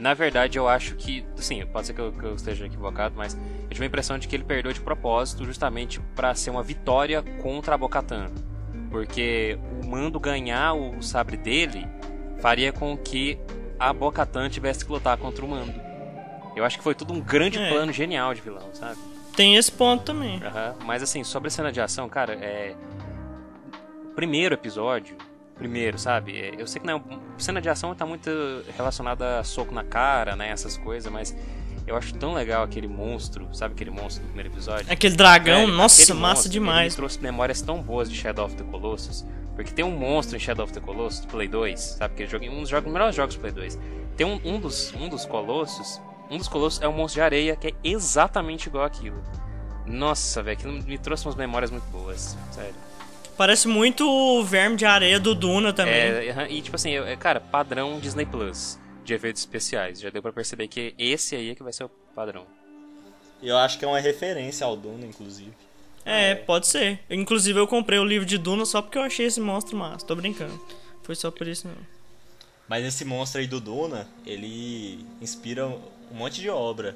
[0.00, 1.24] Na verdade, eu acho que.
[1.36, 3.34] Sim, pode ser que eu, que eu esteja equivocado, mas
[3.64, 7.22] eu tive a impressão de que ele perdeu de propósito justamente pra ser uma vitória
[7.42, 8.28] contra a Bocatan.
[8.90, 11.86] Porque o mando ganhar o sabre dele
[12.40, 13.38] faria com que
[13.78, 15.74] a Bocatan tivesse que lutar contra o mando.
[16.56, 17.68] Eu acho que foi tudo um grande É.
[17.68, 18.96] plano genial de vilão, sabe?
[19.36, 20.42] Tem esse ponto também.
[20.42, 22.74] Aham, Mas assim, sobre a cena de ação, cara, é.
[24.16, 25.16] Primeiro episódio.
[25.60, 26.40] Primeiro, sabe?
[26.40, 27.02] É, Eu sei que não é...
[27.36, 28.30] cena de ação tá muito
[28.74, 30.48] relacionada a soco na cara, né?
[30.48, 31.36] Essas coisas, mas
[31.86, 34.90] eu acho tão legal aquele monstro, sabe aquele monstro do primeiro episódio?
[34.90, 36.78] Aquele dragão, Velho, nossa, aquele massa monstro, demais.
[36.78, 39.26] Ele me trouxe memórias tão boas de Shadow of the Colossus.
[39.54, 42.14] Porque tem um monstro em Shadow of the Colossus, do Play 2, sabe?
[42.14, 43.78] Que jogo, um dos jogos, melhores jogos do Play 2.
[44.16, 46.00] Tem um, um, dos, um dos colossos.
[46.30, 49.22] Um dos colossos é um monstro de areia que é exatamente igual aquilo.
[49.84, 52.74] Nossa, velho, aquilo me trouxe umas memórias muito boas, sério.
[53.40, 55.94] Parece muito o verme de areia do Duna também.
[55.94, 59.98] É, e tipo assim, é, cara, padrão Disney Plus de efeitos especiais.
[59.98, 62.46] Já deu pra perceber que esse aí é que vai ser o padrão.
[63.40, 65.54] E eu acho que é uma referência ao Duna, inclusive.
[66.04, 67.00] É, pode ser.
[67.08, 70.04] Inclusive eu comprei o livro de Duna só porque eu achei esse monstro massa.
[70.04, 70.60] Tô brincando.
[71.02, 71.78] Foi só por isso não.
[72.68, 75.80] Mas esse monstro aí do Duna, ele inspira um
[76.14, 76.94] monte de obra.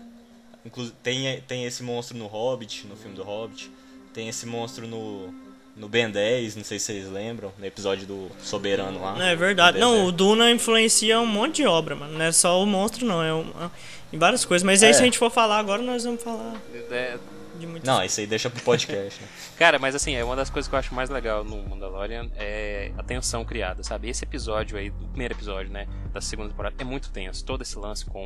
[0.63, 3.71] Inclu tem, tem esse monstro no Hobbit, no filme do Hobbit.
[4.13, 5.35] Tem esse monstro no,
[5.77, 9.15] no Ben 10, não sei se vocês lembram, no episódio do Soberano lá.
[9.15, 9.79] Não, é verdade.
[9.79, 10.13] Não, o.
[10.13, 12.17] Duna influencia um monte de obra, mano.
[12.17, 13.23] Não é só o monstro, não.
[13.23, 13.73] É uma,
[14.13, 14.65] em várias coisas.
[14.65, 14.93] Mas aí, É.
[14.93, 16.55] se a gente for falar agora, nós vamos falar
[16.91, 17.19] É,
[17.59, 19.29] de muitas Não, isso aí deixa pro podcast, né?
[19.59, 22.91] Cara, mas assim, é uma das coisas que eu acho mais legal no Mandalorian é
[22.99, 24.09] a tensão criada, sabe?
[24.09, 27.45] Esse episódio aí, do primeiro episódio, né, da segunda temporada, é muito tenso.
[27.45, 28.25] Todo esse lance com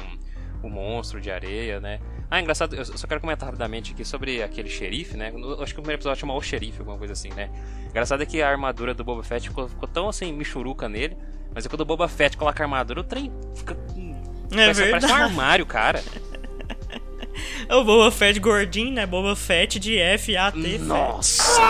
[0.62, 2.00] o monstro de areia, né?
[2.30, 5.32] Ah, engraçado, eu só quero comentar rapidamente aqui sobre aquele xerife, né?
[5.34, 7.48] Eu acho que o primeiro episódio chama O Xerife, alguma coisa assim, né?
[7.88, 11.16] Engraçado é que a armadura do Boba Fett ficou, ficou tão assim, michuruca nele,
[11.54, 13.76] mas é quando o Boba Fett coloca a armadura, o trem fica.
[14.50, 16.02] É parece, parece um armário, cara.
[17.68, 19.06] É o Boba Fett gordinho, né?
[19.06, 20.78] Boba Fett de F-A-T.
[20.78, 21.62] Nossa!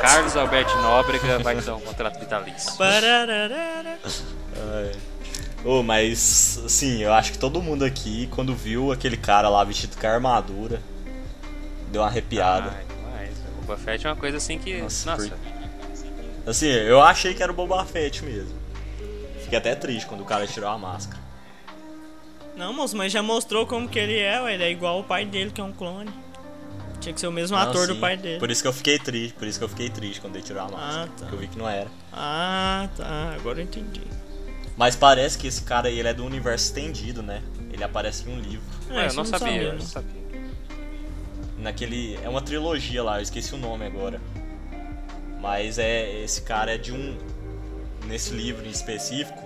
[0.00, 2.76] Carlos Alberto Nóbrega vai te dar um contrato vitalício.
[5.64, 9.96] Ô, mas, assim, eu acho que todo mundo aqui, quando viu aquele cara lá vestido
[9.96, 10.80] com a armadura,
[11.92, 12.72] deu uma arrepiada.
[12.74, 13.36] Ai, demais.
[13.58, 14.80] O Boba Fett é uma coisa assim que.
[14.80, 18.58] Nossa, Nossa, por- Assim, eu achei que era o Boba Fett mesmo.
[19.42, 21.20] Fiquei até triste quando o cara tirou a máscara.
[22.56, 24.54] Não, moço, mas já mostrou como que ele é, ué.
[24.54, 26.10] Ele é igual o pai dele, que é um clone.
[27.00, 28.00] Tinha que ser o mesmo Não, ator do sim.
[28.00, 28.38] pai dele.
[28.38, 30.62] Por isso que eu fiquei triste, por isso que eu fiquei triste quando ele tirou
[30.62, 31.02] a máscara.
[31.02, 31.12] Ah, tá.
[31.18, 31.88] Porque eu vi que não era.
[32.12, 33.34] Ah, tá.
[33.38, 34.02] Agora eu entendi.
[34.80, 37.42] Mas parece que esse cara aí ele é do universo estendido, né?
[37.70, 38.64] Ele aparece em um livro.
[38.88, 39.78] É, eu não sabia, sabia, eu né?
[39.78, 40.22] não sabia.
[41.58, 42.18] Naquele.
[42.22, 44.18] É uma trilogia lá, eu esqueci o nome agora.
[45.38, 46.22] Mas é.
[46.22, 47.18] Esse cara é de um.
[48.06, 49.38] Nesse livro em específico,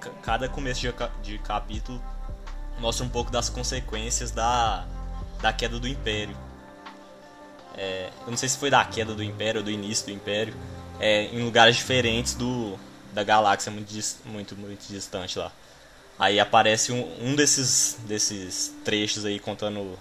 [0.00, 2.00] ca- cada começo de, de capítulo
[2.78, 4.86] mostra um pouco das consequências da,
[5.42, 6.36] da queda do Império.
[7.76, 10.54] É, eu não sei se foi da queda do Império ou do início do Império.
[11.00, 12.78] É, em lugares diferentes do,
[13.16, 13.90] da galáxia, muito,
[14.26, 15.50] muito, muito distante lá.
[16.18, 19.98] Aí aparece um, um desses, desses trechos aí contando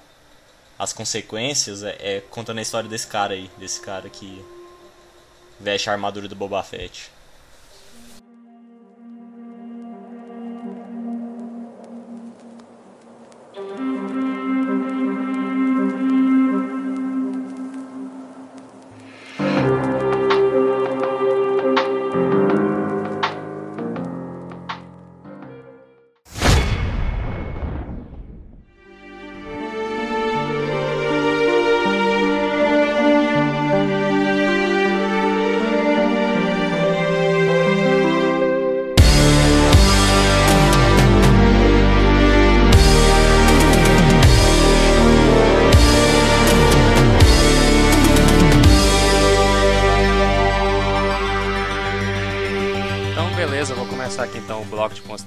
[0.77, 4.43] as consequências, é, é contando a história desse cara aí, desse cara que
[5.57, 7.09] veste a armadura do Boba Fett.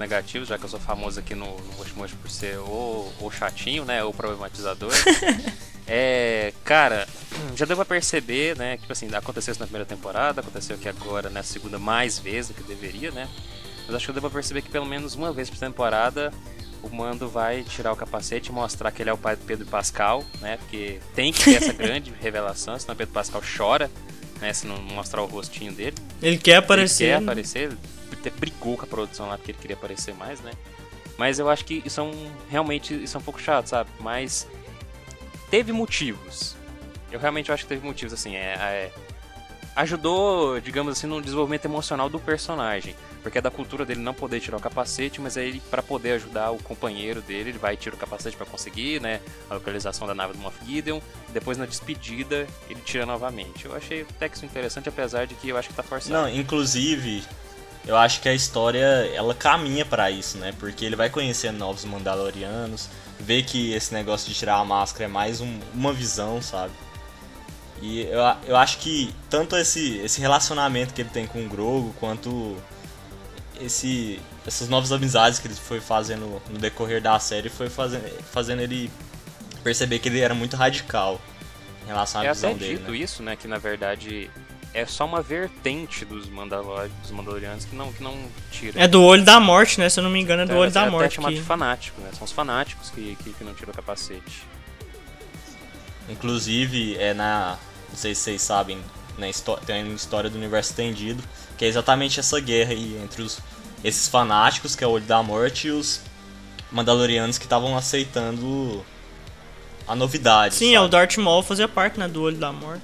[0.09, 4.03] Já que eu sou famoso aqui no, no por ser o, o chatinho, né?
[4.05, 4.92] O problematizador.
[5.87, 7.07] é, cara,
[7.55, 8.77] já deu pra perceber, né?
[8.77, 12.49] Que tipo assim, aconteceu isso na primeira temporada, aconteceu aqui agora na segunda mais vezes
[12.49, 13.29] do que deveria, né?
[13.87, 16.33] Mas acho que deu pra perceber que pelo menos uma vez por temporada
[16.83, 19.66] o Mando vai tirar o capacete e mostrar que ele é o pai do Pedro
[19.66, 20.57] Pascal, né?
[20.59, 23.90] Porque tem que ter essa grande revelação, senão Pedro Pascal chora,
[24.40, 24.53] né?
[24.53, 25.97] Se não mostrar o rostinho dele.
[26.23, 27.05] Ele quer aparecer.
[27.05, 27.79] Ele quer aparecer,
[28.14, 30.53] até brigou com a produção lá porque ele queria aparecer mais, né?
[31.16, 33.90] Mas eu acho que isso é um, realmente isso é um pouco chato, sabe?
[34.01, 34.47] Mas
[35.51, 36.57] teve motivos.
[37.11, 38.92] Eu realmente acho que teve motivos, assim, é, é
[39.79, 42.97] ajudou, digamos assim, no desenvolvimento emocional do personagem.
[43.23, 46.51] Porque é da cultura dele não poder tirar o capacete, mas aí para poder ajudar
[46.51, 50.33] o companheiro dele, ele vai tirar o capacete para conseguir, né, a localização da nave
[50.33, 51.01] do Moff Gideon.
[51.29, 53.66] Depois na despedida ele tira novamente.
[53.66, 56.12] Eu achei o texto interessante, apesar de que eu acho que tá forçado.
[56.14, 57.25] Não, inclusive
[57.88, 60.55] eu acho que a história ela caminha para isso, né?
[60.61, 62.87] Porque ele vai conhecendo novos Mandalorianos,
[63.18, 66.74] vê que esse negócio de tirar a máscara é mais um, uma visão, sabe?
[67.81, 71.94] E eu, eu acho que tanto esse, esse relacionamento que ele tem com o Grogu,
[71.98, 72.59] quanto
[73.59, 78.61] esse, essas novas amizades que ele foi fazendo no decorrer da série, foi fazendo, fazendo
[78.61, 78.90] ele
[79.64, 81.18] perceber que ele era muito radical
[81.85, 82.77] em relação à é visão até dele.
[82.77, 82.98] dito né?
[82.98, 83.35] isso, né?
[83.35, 84.31] Que na verdade
[84.74, 88.16] é só uma vertente dos, Mandalor dos Mandalorianos que não, que não
[88.50, 88.81] tira.
[88.81, 89.88] É do olho da morte, né?
[89.88, 91.14] Se eu não me engano, é do É, olho da até morte.
[91.16, 91.38] chamado Que...
[91.40, 92.11] de fanático, né?
[92.12, 94.42] São os fanáticos que, que, que não tiram o capacete.
[96.09, 97.59] Inclusive, é na.
[97.90, 98.78] Não sei se vocês sabem,
[99.16, 101.22] na histó- tem uma história do universo estendido,
[101.57, 103.40] que é exatamente essa guerra aí entre os,
[103.83, 106.00] esses fanáticos, que é o Olho da Morte, e os
[106.70, 108.85] Mandalorianos que estavam aceitando
[109.87, 110.54] a novidade.
[110.54, 110.92] Sim, é o sabe?
[110.92, 112.83] Darth Maul fazia parte, né, do olho da morte.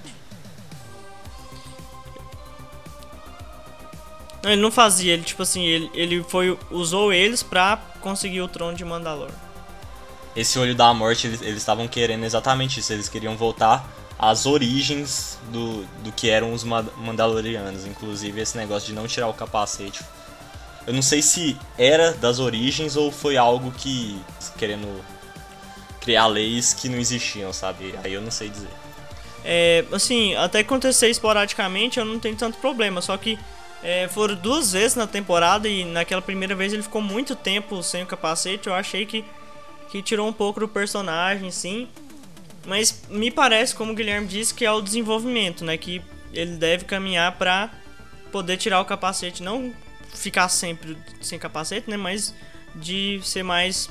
[4.44, 8.48] Não, ele não fazia, ele tipo assim, ele, ele foi usou eles pra conseguir o
[8.48, 9.30] trono de Mandalor.
[10.36, 15.84] Esse Olho da Morte, eles estavam querendo exatamente isso, eles queriam voltar às origens do,
[16.02, 20.02] do que eram os Ma- Mandalorianos, inclusive esse negócio de não tirar o capacete.
[20.86, 24.20] Eu não sei se era das origens ou foi algo que
[24.58, 25.02] querendo
[26.02, 27.94] criar leis que não existiam, sabe?
[28.04, 28.68] Aí eu não sei dizer.
[29.42, 33.38] É, assim, até acontecer esporadicamente eu não tenho tanto problema, só que
[33.84, 38.02] é, foram duas vezes na temporada e naquela primeira vez ele ficou muito tempo sem
[38.02, 39.22] o capacete, eu achei que,
[39.90, 41.86] que tirou um pouco do personagem, sim.
[42.66, 45.76] Mas me parece, como o Guilherme disse, que é o desenvolvimento, né?
[45.76, 46.00] Que
[46.32, 47.70] ele deve caminhar pra
[48.32, 49.70] poder tirar o capacete, não
[50.14, 51.98] ficar sempre sem capacete, né?
[51.98, 52.34] Mas
[52.74, 53.90] de ser mais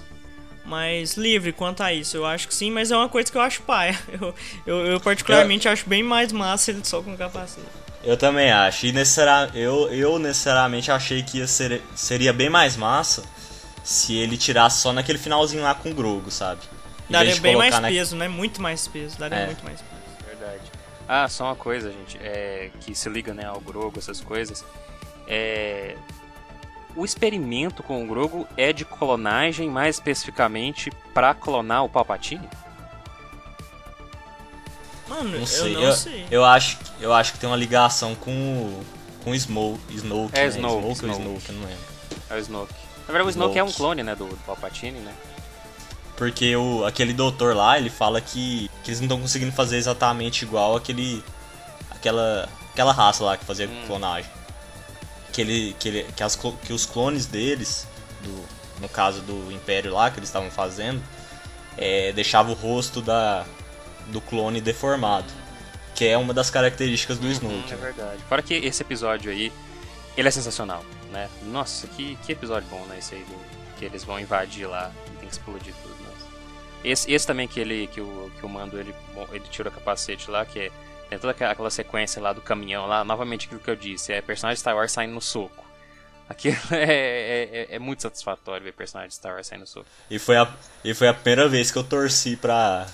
[0.66, 2.18] mais livre quanto a isso.
[2.18, 4.00] Eu acho que sim, mas é uma coisa que eu acho paia.
[4.10, 4.34] Eu,
[4.66, 7.83] eu, eu particularmente acho bem mais massa ele só com capacete.
[8.04, 8.86] Eu também acho.
[8.86, 13.24] E necessari- eu, eu necessariamente achei que ia ser, seria bem mais massa
[13.84, 16.62] se ele tirasse só naquele finalzinho lá com o Grogo, sabe?
[17.10, 18.28] Em Daria bem mais na- peso, né?
[18.28, 19.18] Muito mais peso.
[19.18, 19.46] Daria É.
[19.46, 20.28] muito mais peso.
[20.38, 20.62] Verdade.
[21.08, 24.64] Ah, só uma coisa, gente, é, que se liga né, ao Grogo, essas coisas.
[25.28, 25.96] É,
[26.96, 32.48] o experimento com o Grogo é de clonagem, mais especificamente pra clonar o Palpatine?
[35.14, 35.74] Mano, Não eu sei.
[35.74, 36.28] não Eu, sei.
[36.32, 38.84] eu acho, que- eu acho que tem uma ligação com o
[39.24, 40.48] com Smoke, Snoke, É, né?
[40.50, 41.22] Snoke, Smoke ou Snoke.
[41.22, 41.84] Snoke, eu não lembro.
[42.30, 42.74] É o Snoke.
[43.08, 43.78] Na verdade, o Snoke é um Snoke.
[43.78, 45.14] clone, né, do, do Palpatine, né?
[46.18, 50.44] Porque o, aquele doutor lá, ele fala que, que eles não estão conseguindo fazer exatamente
[50.44, 51.24] igual aquele
[51.90, 53.84] aquela aquela raça lá que fazia Hum.
[53.88, 54.30] clonagem.
[55.32, 57.88] Que ele que ele que, as, que os clones deles,
[58.22, 58.46] do,
[58.82, 61.02] no caso do Império lá que eles estavam fazendo,
[61.78, 63.46] é, deixava o rosto da
[64.08, 65.28] do clone deformado,
[65.96, 67.72] que é uma das características do Snoke.
[67.72, 67.82] É né?
[67.82, 68.22] verdade.
[68.30, 69.52] Fora que esse episódio aí,
[70.18, 71.30] ele é sensacional, né?
[71.44, 73.00] Nossa, que, que episódio bom, né?
[73.00, 73.36] Esse aí do,
[73.78, 75.96] que eles vão invadir lá e tem que explodir tudo.
[76.04, 76.28] Nossa.
[76.84, 78.94] Esse, esse também que ele que o, que o Mando ele,
[79.32, 80.72] ele tira o capacete lá, que é,
[81.10, 84.56] tem toda aquela, sequência lá do caminhão lá, novamente aquilo que eu disse, é personagem
[84.56, 85.64] de Star Wars saindo no soco.
[86.28, 89.86] Aquilo é, é, é- é muito satisfatório ver personagem de Star Wars saindo no soco.
[90.10, 90.52] E foi a
[90.84, 92.88] e foi a primeira vez que eu torci para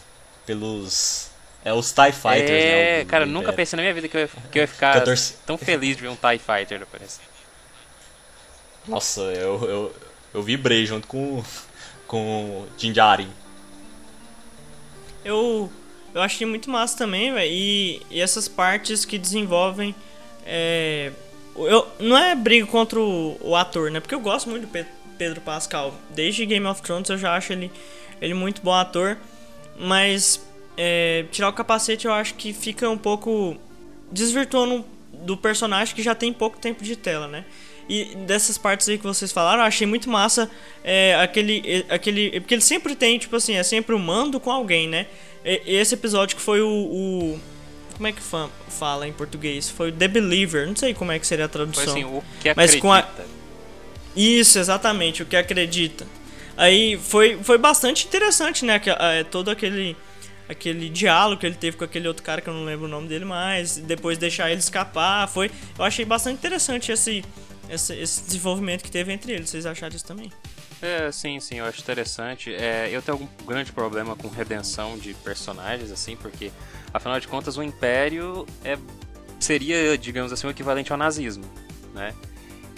[0.49, 1.29] pelos
[1.63, 3.01] é os TIE Fighters, né?
[3.01, 3.55] é, o- cara, nunca Império.
[3.55, 5.95] pensei na minha vida que eu ia, que eu ia ficar eu torci- tão feliz
[5.95, 7.21] de ver um TIE Fighter aparecer.
[8.87, 9.95] Nossa, eu, eu,
[10.33, 11.43] eu vibrei junto com,
[12.07, 12.17] com
[12.63, 13.29] o Jinjarin.
[15.23, 15.71] Eu,
[16.13, 17.51] eu achei muito massa também, velho.
[17.51, 19.93] E, e essas partes que desenvolvem.
[20.45, 21.11] É,
[21.55, 23.99] eu, não é briga contra o, o ator, né?
[23.99, 24.85] Porque eu gosto muito do Pe-
[25.17, 25.93] Pedro Pascal.
[26.09, 27.71] Desde Game of Thrones eu já acho ele,
[28.21, 29.17] ele muito bom ator.
[29.79, 30.41] Mas
[30.77, 33.57] é, tirar o capacete eu acho que fica um pouco
[34.11, 37.45] desvirtuando do personagem que já tem pouco tempo de tela, né?
[37.87, 40.49] E dessas partes aí que vocês falaram, eu achei muito massa
[40.83, 42.39] é, aquele, aquele.
[42.39, 45.07] Porque ele sempre tem, tipo assim, é sempre o mando com alguém, né?
[45.43, 47.39] E, esse episódio que foi o, o
[47.99, 49.69] como é que fala em português?
[49.69, 51.83] Foi o The Believer, não sei como é que seria a tradução.
[51.83, 52.55] Foi assim, o que acredita.
[52.55, 53.05] Mas com a...
[54.15, 56.05] Isso, exatamente, o que acredita.
[56.59, 58.81] Aí foi, foi bastante interessante, né?
[58.99, 59.95] É, todo aquele
[60.49, 63.07] aquele diálogo que ele teve com aquele outro cara que eu não lembro o nome
[63.07, 67.23] dele mais, depois deixar ele escapar, foi, eu achei bastante interessante esse,
[67.69, 69.49] esse, esse desenvolvimento que teve entre eles.
[69.49, 70.33] Vocês acharam isso também?
[70.81, 72.53] É, sim, sim, eu acho interessante.
[72.53, 76.51] É, eu tenho algum grande problema com redenção de personagens, assim, porque,
[76.91, 78.77] afinal de contas, o Império é,
[79.39, 81.45] seria, digamos assim, o equivalente ao nazismo,
[81.93, 82.13] né?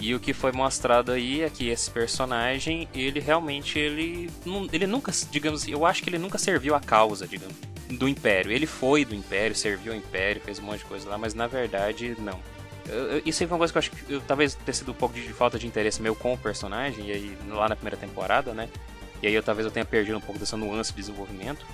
[0.02, 4.28] E o que foi mostrado aí é que esse personagem, ele realmente, ele,
[4.72, 7.54] ele nunca, digamos, eu acho que ele nunca serviu a causa, digamos,
[7.88, 8.50] do Império.
[8.50, 11.46] Ele foi do Império, serviu ao Império, fez um monte de coisa lá, mas na
[11.46, 12.40] verdade, não.
[13.24, 15.14] Isso aí foi uma coisa que eu acho que eu, talvez tenha sido um pouco
[15.14, 18.68] de falta de interesse meu com o personagem, e aí lá na primeira temporada, né?
[19.22, 21.64] E aí eu talvez eu tenha perdido um pouco dessa nuance de desenvolvimento.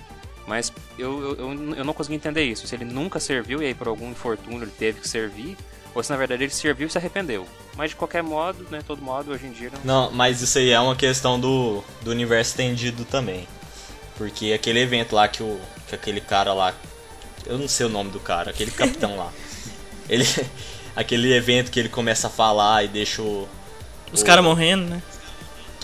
[0.45, 2.67] Mas eu, eu, eu não consegui entender isso.
[2.67, 5.57] Se ele nunca serviu e aí por algum infortúnio ele teve que servir,
[5.93, 7.47] ou se na verdade ele serviu e se arrependeu.
[7.75, 9.79] Mas de qualquer modo, né, todo modo, hoje em dia não...
[9.83, 13.47] Não, mas isso aí é uma questão do, do universo estendido também.
[14.17, 16.73] Porque aquele evento lá que, o, que aquele cara lá...
[17.45, 19.31] Eu não sei o nome do cara, aquele capitão lá.
[20.09, 20.25] Ele...
[20.95, 23.47] Aquele evento que ele começa a falar e deixa o...
[24.11, 25.01] Os caras morrendo, né?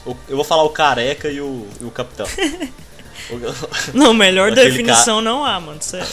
[0.06, 2.28] O, eu vou falar o careca e o, e o capitão.
[3.94, 5.22] não, melhor definição ca...
[5.22, 6.08] não há, mano, sério.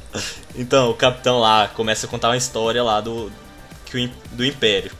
[0.54, 3.30] então, o capitão lá começa a contar uma história lá do,
[4.32, 4.92] do Império.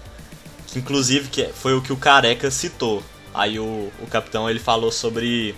[0.67, 3.03] Que inclusive que foi o que o Careca citou.
[3.35, 5.55] Aí o, o capitão ele falou sobre.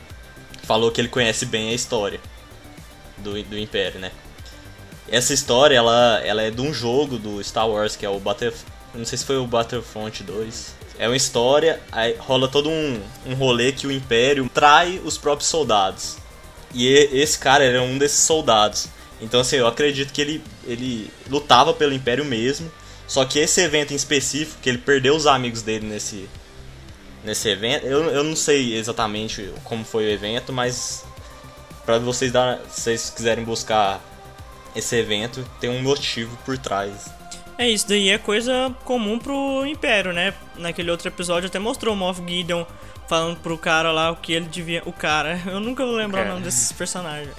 [0.65, 2.21] Falou que ele conhece bem a história
[3.19, 4.13] do, do Império, né?
[5.09, 8.73] Essa história ela, ela é de um jogo do Star Wars que é o Battlefront.
[8.95, 10.75] Não sei se foi o Battlefront 2.
[11.01, 15.49] É uma história, aí rola todo um, um rolê que o Império trai os próprios
[15.49, 16.19] soldados.
[16.75, 18.87] E esse cara era um desses soldados.
[19.19, 22.71] Então, assim, eu acredito que ele, ele lutava pelo Império mesmo.
[23.09, 26.29] Só que esse evento em específico, que ele perdeu os amigos dele nesse,
[27.25, 31.03] nesse evento, eu, eu não sei exatamente como foi o evento, mas
[31.87, 34.05] para vocês dar, vocês quiserem buscar
[34.77, 37.11] esse evento, tem um motivo por trás.
[37.61, 40.33] É, isso daí é coisa comum pro Império, né?
[40.57, 42.65] Naquele outro episódio até mostrou o Moff Gideon
[43.07, 44.83] falando pro cara lá o que ele devia.
[44.87, 46.31] O cara, eu nunca vou lembrar cara.
[46.31, 47.35] o nome desses personagens.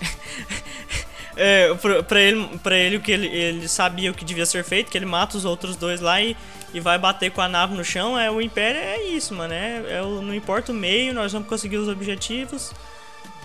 [1.36, 4.64] é, pra, pra, ele, pra ele o que ele, ele sabia o que devia ser
[4.64, 6.38] feito, que ele mata os outros dois lá e,
[6.72, 8.16] e vai bater com a nave no chão.
[8.16, 9.56] É, o Império é isso, mano.
[9.56, 12.72] É, é o, não importa o meio, nós vamos conseguir os objetivos.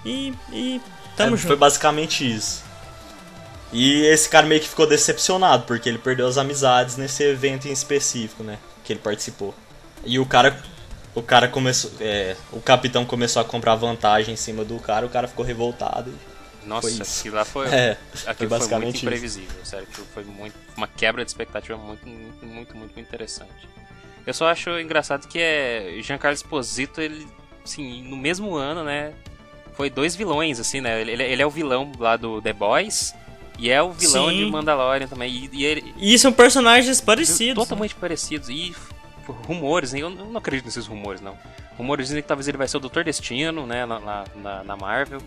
[0.04, 0.78] E, e
[1.16, 1.46] tamo é, junto.
[1.46, 2.65] Foi basicamente isso.
[3.72, 7.72] E esse cara meio que ficou decepcionado, porque ele perdeu as amizades nesse evento em
[7.72, 8.58] específico, né?
[8.84, 9.54] Que ele participou.
[10.04, 10.60] E o cara.
[11.14, 11.90] O cara começou.
[11.98, 16.12] É, o capitão começou a comprar vantagem em cima do cara, o cara ficou revoltado.
[16.64, 17.68] Nossa, aquilo lá foi.
[17.72, 17.96] É,
[18.26, 19.70] aquilo foi, foi muito imprevisível, isso.
[19.70, 19.88] sério.
[20.12, 23.66] Foi muito, uma quebra de expectativa muito, muito, muito, muito interessante.
[24.26, 25.98] Eu só acho engraçado que é.
[26.02, 27.26] Giancarlo Esposito, ele.
[27.64, 29.12] Assim, no mesmo ano, né?
[29.74, 31.00] Foi dois vilões, assim, né?
[31.00, 33.14] Ele, ele é o vilão lá do The Boys
[33.58, 34.36] e é o vilão Sim.
[34.36, 35.32] de Mandalorian também.
[35.32, 37.62] E, e, ele, e são personagens parecidos.
[37.62, 38.00] Totalmente né?
[38.00, 38.48] parecidos.
[38.48, 38.74] E
[39.26, 41.36] rumores, eu não acredito nesses rumores, não.
[41.76, 45.20] Rumores dizem que talvez ele vai ser o Doutor Destino, né, na, na, na Marvel.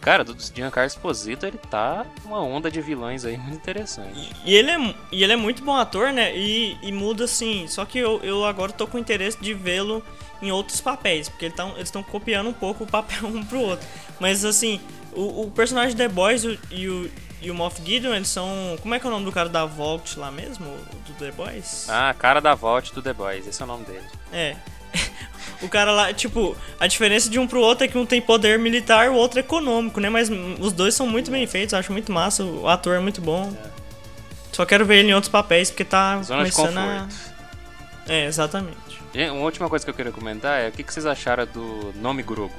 [0.00, 4.32] Cara, do Giancarlo Esposito, ele tá uma onda de vilões aí muito interessante.
[4.44, 6.36] E, e, ele, é, e ele é muito bom ator, né?
[6.36, 7.68] E, e muda assim.
[7.68, 10.02] Só que eu, eu agora tô com interesse de vê-lo
[10.42, 13.60] em outros papéis, porque ele tá, eles estão copiando um pouco o papel um pro
[13.60, 13.86] outro.
[14.18, 14.80] Mas assim,
[15.12, 17.10] o, o personagem The Boys e o, e o
[17.50, 18.76] Moff Gideon, eles são.
[18.80, 20.66] Como é que é o nome do cara da Vault lá mesmo?
[21.06, 21.86] Do The Boys?
[21.88, 24.06] Ah, cara da Vault do The Boys, esse é o nome dele.
[24.32, 24.56] É.
[25.62, 28.58] o cara lá, tipo, a diferença de um pro outro é que um tem poder
[28.58, 30.08] militar e o outro é econômico, né?
[30.08, 30.30] Mas
[30.60, 33.52] os dois são muito bem feitos, acho muito massa, o ator é muito bom.
[33.64, 33.70] É.
[34.52, 37.08] Só quero ver ele em outros papéis porque tá Zona começando a.
[38.06, 38.76] É, exatamente.
[39.14, 42.54] Uma última coisa que eu queria comentar é o que vocês acharam do nome Grogu?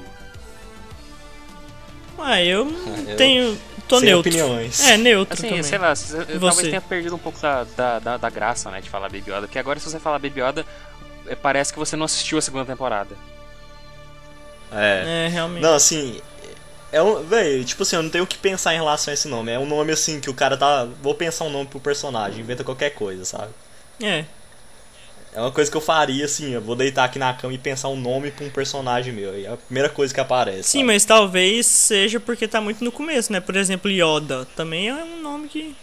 [2.18, 2.66] Ah, eu
[3.08, 3.58] eu tenho.
[3.86, 4.30] Tô Sem neutro.
[4.30, 4.80] opiniões.
[4.80, 5.34] É, neutro.
[5.34, 5.62] Assim, também.
[5.62, 5.92] sei lá,
[6.28, 9.30] eu talvez tenha perdido um pouco da, da, da, da, graça, né, de falar Baby
[9.30, 9.42] Yoda.
[9.42, 10.64] Porque agora, se você falar Baby Yoda,
[11.26, 13.14] é, parece que você não assistiu a segunda temporada.
[14.72, 15.26] É.
[15.26, 15.62] É, realmente.
[15.62, 16.20] Não, assim.
[16.90, 17.22] É um.
[17.24, 19.52] Véi, tipo assim, eu não tenho o que pensar em relação a esse nome.
[19.52, 20.86] É um nome assim que o cara tá.
[21.02, 23.52] Vou pensar um nome pro personagem, inventa qualquer coisa, sabe?
[24.02, 24.24] É.
[25.34, 27.88] É uma coisa que eu faria, assim, eu vou deitar aqui na cama e pensar
[27.88, 29.34] um nome pra um personagem meu.
[29.34, 30.68] É a primeira coisa que aparece.
[30.68, 30.84] Sim, sabe?
[30.84, 33.40] mas talvez seja porque tá muito no começo, né?
[33.40, 34.44] Por exemplo, Yoda.
[34.54, 35.74] Também é um nome que.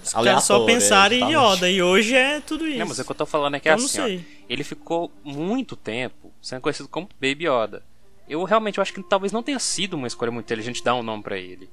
[0.00, 1.32] Os caras só aleatório, pensaram é, em.
[1.32, 1.68] Yoda.
[1.68, 2.78] E hoje é tudo isso.
[2.78, 4.24] Não, mas o que eu tô falando é que é Eu assim, ó, sei.
[4.48, 7.82] ele ficou muito tempo sendo conhecido como Baby Yoda.
[8.28, 11.02] Eu realmente eu acho que talvez não tenha sido uma escolha muito inteligente dar um
[11.02, 11.68] nome pra ele.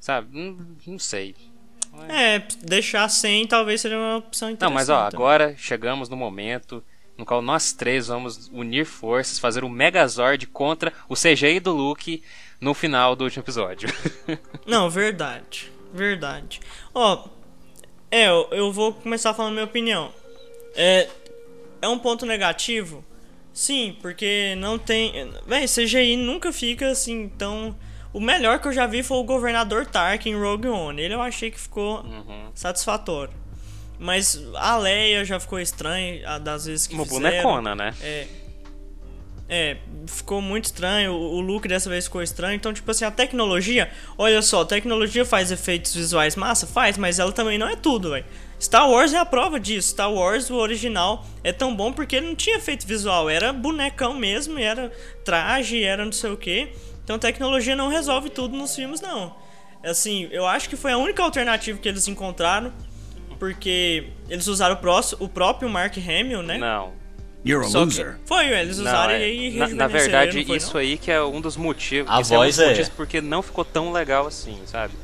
[0.00, 0.28] Sabe?
[0.32, 1.34] Não, não sei.
[2.08, 4.70] É, deixar sem talvez seria uma opção interessante.
[4.70, 6.82] Não, mas ó, agora chegamos no momento
[7.16, 12.22] no qual nós três vamos unir forças, fazer um Megazord contra o CGI do Luke
[12.60, 13.88] no final do último episódio.
[14.66, 15.72] Não, verdade.
[15.92, 16.60] Verdade.
[16.92, 17.28] Ó,
[18.10, 20.12] é, eu, eu vou começar falando minha opinião.
[20.74, 21.08] É,
[21.80, 23.04] é um ponto negativo?
[23.52, 25.30] Sim, porque não tem.
[25.46, 27.76] Véi, CGI nunca fica assim tão.
[28.14, 31.02] O melhor que eu já vi foi o governador Tark em Rogue One.
[31.02, 32.50] Ele eu achei que ficou Uhum.
[32.54, 33.34] satisfatório.
[33.98, 37.20] Mas a Leia já ficou estranha das vezes que Uma fizeram.
[37.42, 37.92] bonecona, né?
[38.00, 38.26] É.
[39.46, 41.12] É, ficou muito estranho.
[41.12, 42.54] O, o look dessa vez ficou estranho.
[42.56, 43.90] Então, tipo assim, a tecnologia.
[44.16, 46.66] Olha só, a tecnologia faz efeitos visuais massa?
[46.66, 48.24] Faz, mas ela também não é tudo, velho.
[48.60, 49.90] Star Wars é a prova disso.
[49.90, 53.28] Star Wars, o original, é tão bom porque ele não tinha efeito visual.
[53.28, 54.90] Era bonecão mesmo, era
[55.24, 56.70] traje, era não sei o que.
[57.04, 59.36] Então, tecnologia não resolve tudo nos filmes, não.
[59.84, 62.72] Assim, eu acho que foi a única alternativa que eles encontraram.
[63.38, 66.56] Porque eles usaram o, prós- o próprio Mark Hamill, né?
[66.56, 66.92] Não.
[67.44, 68.18] You're a Só que- loser.
[68.24, 69.20] Foi, eles Não, usaram é.
[69.20, 70.80] e aí na, na verdade, não foi, isso não?
[70.80, 72.10] aí que é um dos motivos.
[72.10, 74.94] A isso é um voz dos é- motivos porque não ficou tão legal assim, sabe?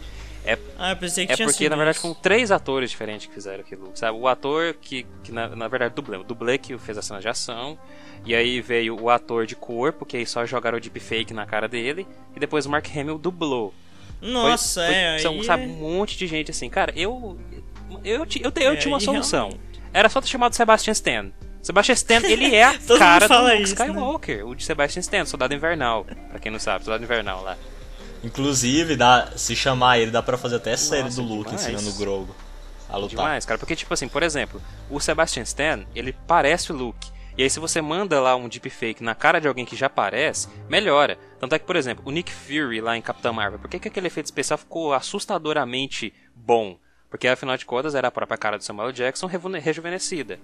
[0.45, 3.35] É, Ah, eu pensei que é tinha porque, na verdade, foram três atores diferentes que
[3.35, 4.17] fizeram aquilo, sabe?
[4.19, 6.17] O ator que, que na, na verdade, dublê.
[6.17, 7.79] O dublê que fez a cena de ação.
[8.25, 11.67] E aí veio o ator de corpo, que aí só jogaram o deepfake na cara
[11.69, 12.07] dele.
[12.35, 13.73] E depois o Mark Hamill dublou.
[14.21, 15.19] Foi- Nossa, foi- é.
[15.19, 16.69] São, aí sabe, é- um monte de gente assim.
[16.69, 17.39] Cara, eu.
[18.05, 19.49] Eu, eu, te- eu É, tinha uma solução.
[19.49, 19.81] realmente.
[19.93, 21.31] Era só ter chamado Sebastian Stan.
[21.63, 23.87] Sebastian Stan, ele é a cara do Luke isso, né?
[23.87, 24.47] Skywalker.
[24.47, 26.07] O de Sebastian Stan, Soldado Invernal.
[26.31, 27.57] Pra quem não sabe, Soldado Invernal lá.
[28.23, 31.67] Inclusive, dá, se chamar ele, dá pra fazer até série Nossa, do Luke demais.
[31.67, 32.35] ensinando o Grogu
[32.89, 33.09] a lutar.
[33.11, 33.59] Demais, cara.
[33.59, 34.61] Porque, tipo assim, por exemplo,
[34.91, 37.11] o Sebastian Stan, ele parece o Luke.
[37.39, 40.49] E aí, se você manda lá um deepfake na cara de alguém que já parece,
[40.69, 41.17] melhora.
[41.39, 43.89] Tanto é que, por exemplo, o Nick Fury lá em Capitão Marvel, por que, que
[43.89, 46.77] aquele efeito especial ficou assustadoramente bom?
[47.09, 50.39] Porque, afinal de contas, era a própria cara do Samuel Jackson reju- rejuvenescida.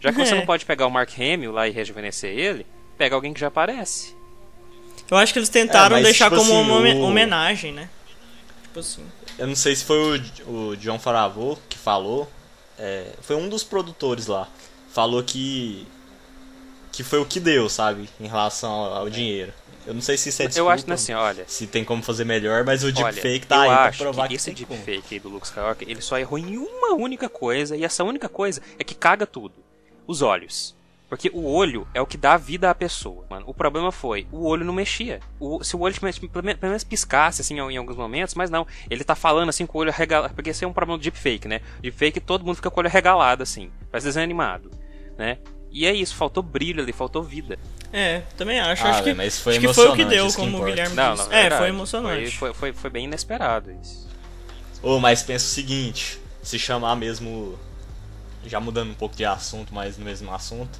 [0.00, 0.36] Já que você É.
[0.36, 2.66] não pode pegar o Mark Hamill lá e rejuvenescer ele,
[2.98, 4.14] pega alguém que já aparece.
[5.10, 7.88] Eu acho que eles tentaram É, mas, deixar tipo como assim, uma o- homenagem, né?
[8.62, 9.04] Tipo assim.
[9.38, 12.30] Eu não sei se foi o, o John Favreau que falou.
[12.78, 14.48] é, foi um dos produtores lá.
[14.92, 15.86] Falou que.
[16.92, 18.08] Que foi o que deu, sabe?
[18.20, 19.52] Em relação ao, ao dinheiro.
[19.86, 21.44] Eu não sei se isso é Eu desculpa, acho assim, olha.
[21.46, 24.22] Se tem como fazer melhor, mas o Olha, deepfake tá eu aí pra acho provar
[24.24, 24.78] que, que, esse tem como.
[24.84, 28.28] deepfake aí do Luke Skywalker, ele só errou em uma única coisa, e essa única
[28.28, 29.54] coisa é que caga tudo.
[30.06, 30.76] Os olhos.
[31.08, 33.24] Porque o olho é o que dá vida à pessoa.
[33.30, 35.20] Mano, o problema foi, o olho não mexia.
[35.40, 36.18] O- se o olho pelo menos-
[36.58, 38.66] pelo menos piscasse, assim, em alguns momentos, mas não.
[38.90, 40.34] Ele tá falando, assim, com o olho arregalado.
[40.34, 41.62] Porque esse é um problema do deepfake, né?
[41.80, 43.70] Deepfake, todo mundo fica com o olho arregalado, assim.
[43.90, 44.70] Parece desenho animado,
[45.16, 45.38] né?
[45.70, 47.58] E é isso, faltou brilho ali, faltou vida.
[47.92, 48.86] É, também acho.
[48.86, 50.52] Ah, acho que, mas foi acho que foi o que emocionante, deu, isso que como
[50.52, 50.70] o importa.
[50.74, 51.28] Guilherme Não, disse.
[51.28, 52.36] na é, verdade, foi emocionante.
[52.36, 54.08] Foi, foi, foi bem inesperado isso.
[54.82, 57.58] Ô, mas pensa o seguinte, se chamar mesmo.
[58.46, 60.78] Já mudando um pouco de assunto, mas no mesmo assunto.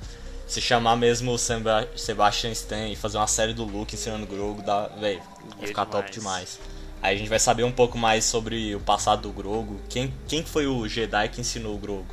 [0.48, 4.62] Se chamar mesmo o Seba- Sebastian Stan e fazer uma série do Luke ensinando Grogu,
[4.62, 5.20] dá, véi,
[5.58, 6.58] vai ficar top demais.
[6.58, 6.60] demais.
[7.02, 9.78] Aí a gente vai saber um pouco mais sobre o passado do Grogu.
[9.88, 12.06] Quem, quem foi o Jedi que ensinou o Grogu?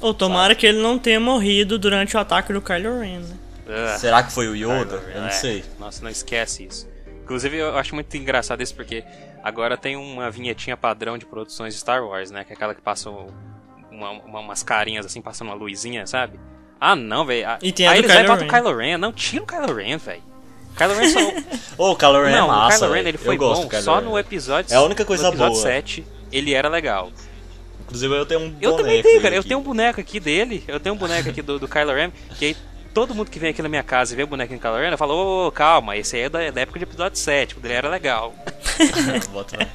[0.00, 3.36] Ou tomara que ele não tenha morrido durante o ataque do Kylo Ren, né?
[3.68, 3.98] Ah.
[3.98, 4.98] Será que foi o Yoda?
[4.98, 5.30] Kylo Eu não é.
[5.32, 5.64] sei.
[5.78, 6.88] Nossa, não esquece isso.
[7.22, 9.02] Inclusive, eu acho muito engraçado isso porque
[9.42, 12.44] agora tem uma vinhetinha padrão de produções de Star Wars, né?
[12.44, 13.32] Que é aquela que passa o-
[13.90, 16.38] uma- uma- umas carinhas assim, passando uma luzinha, sabe?
[16.80, 17.46] Ah, não, velho.
[17.60, 18.48] E tem a Aí do eles vai Kylo Ren.
[18.48, 18.98] Kylo Ren.
[18.98, 20.22] Não, tira o Kylo Ren, velho.
[20.76, 21.20] Kylo Ren só...
[21.76, 23.68] Ô, o Kylo Ren não, é massa, o Kylo Ren ele foi eu gosto bom
[23.68, 24.72] do só no episódio...
[24.72, 25.62] É a única coisa no episódio boa.
[25.62, 27.10] 7, ele era legal.
[27.82, 29.34] Inclusive eu tenho um Eu também boneco tenho, cara.
[29.34, 29.48] Eu aqui.
[29.48, 30.64] tenho um boneco aqui dele.
[30.68, 32.10] Eu tenho um boneco aqui do, do Kylo Ren.
[32.38, 32.56] Que aí
[32.94, 34.90] todo mundo que vem aqui na minha casa e vê o boneco do Kylo Ren,
[34.90, 37.74] eu falo, ô, calma, esse aí é da, da época de episódio 7, quando ele
[37.74, 38.34] era legal.
[39.32, 39.66] Bota lá.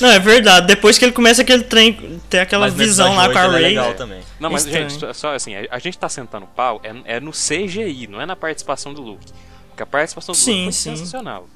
[0.00, 0.66] Não, é verdade.
[0.66, 3.64] Depois que ele começa aquele trem, ter aquela Mas visão lá com a oito ele
[3.64, 4.20] é legal também.
[4.40, 4.90] Não, mas, Estranho.
[4.90, 8.36] gente, só- assim, a, gente tá sentando pau é, é no CGI, não é na
[8.36, 9.26] participação do Luke.
[9.68, 10.96] Porque a participação do Sim, Luke foi sim.
[10.96, 11.48] sensacional.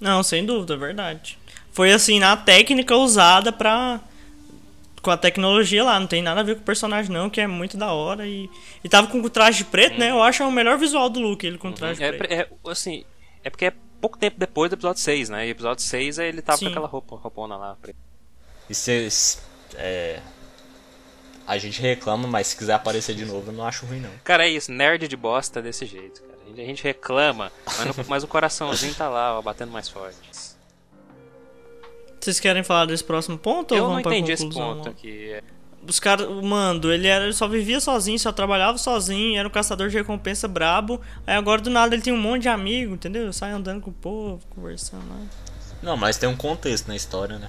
[0.00, 1.38] Não, sem dúvida, é verdade.
[1.72, 4.00] Foi assim, na técnica usada pra.
[5.00, 7.46] Com a tecnologia lá, não tem nada a ver com o personagem, não, que é
[7.46, 8.26] muito da hora.
[8.26, 8.50] E,
[8.82, 10.10] e tava com o traje preto, né?
[10.10, 12.32] Eu acho o melhor visual do Luke, ele com o traje É, preto.
[12.32, 13.04] é, assim,
[13.44, 15.46] é porque é pouco tempo depois do episódio 6, né?
[15.46, 16.66] E episódio 6 ele tava Sim.
[16.66, 17.76] com aquela roupa, roupona lá.
[18.68, 19.38] E se, se-
[19.76, 20.20] é,
[21.46, 24.10] a gente reclama, mas se quiser aparecer de novo, eu não acho ruim não.
[24.24, 26.38] Cara, é isso, nerd de bosta desse jeito, cara.
[26.50, 30.16] A gente, reclama, mas, no- mas o coraçãozinho tá lá, ó, batendo mais forte.
[32.20, 34.90] Vocês querem falar desse próximo ponto Eu ou não entendi esse conclusão ponto logo?
[34.90, 35.42] aqui.
[35.88, 39.50] Os caras, o Mando, ele, era, ele só vivia sozinho, só trabalhava sozinho, era um
[39.50, 41.00] caçador de recompensa brabo.
[41.26, 43.32] Aí agora do nada ele tem um monte de amigo, entendeu?
[43.32, 45.16] Sai andando com o povo, conversando lá.
[45.82, 47.48] Não, mas tem um contexto na história, né?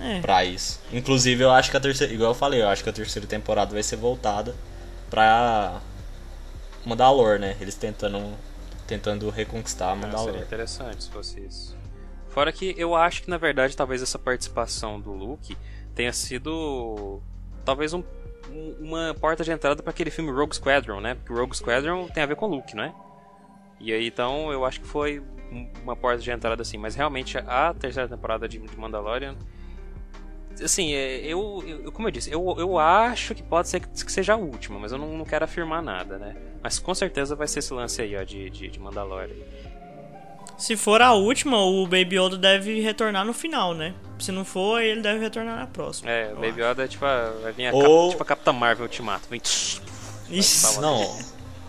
[0.00, 0.20] É.
[0.20, 0.80] Pra isso.
[0.92, 2.12] Inclusive, eu acho que a terceira.
[2.12, 4.54] Igual eu falei, eu acho que a terceira temporada vai ser voltada
[5.10, 5.80] pra.
[6.84, 7.56] Mandalor, né?
[7.60, 8.34] Eles tentando.
[8.86, 10.36] Tentando reconquistar a Ah, seria Mandalor.
[10.42, 11.76] interessante se fosse isso.
[12.28, 15.56] Fora que eu acho que, na verdade, talvez essa participação do Luke
[15.96, 17.20] tenha sido.
[17.64, 18.04] Talvez um-
[18.52, 21.16] um- uma porta de entrada para aquele filme Rogue Squadron, né?
[21.16, 22.94] Porque Rogue Squadron tem a ver com Luke, não é?
[23.80, 25.20] E aí, então, eu acho que foi
[25.50, 26.78] um- uma porta de entrada assim.
[26.78, 29.34] Mas realmente, a terceira temporada de de Mandalorian.
[30.62, 34.10] Assim, é, eu, eu- como eu disse, eu, eu acho que pode ser que que
[34.12, 36.34] seja a última, mas eu não, não quero afirmar nada, né?
[36.62, 39.34] Mas com certeza vai ser esse lance aí, ó, de, de, de Mandalorian.
[40.58, 43.94] Se for a última, o Baby Yoda deve retornar no final, né?
[44.18, 46.10] Se não for, ele deve retornar na próxima.
[46.10, 48.52] É, o Baby Yoda é tipo a, vai vir a Ou- cap, tipo a Capitã
[48.52, 49.28] Marvel Ultimato.
[49.28, 49.82] Vem tss,
[50.30, 50.80] Isso.
[50.80, 51.18] Não.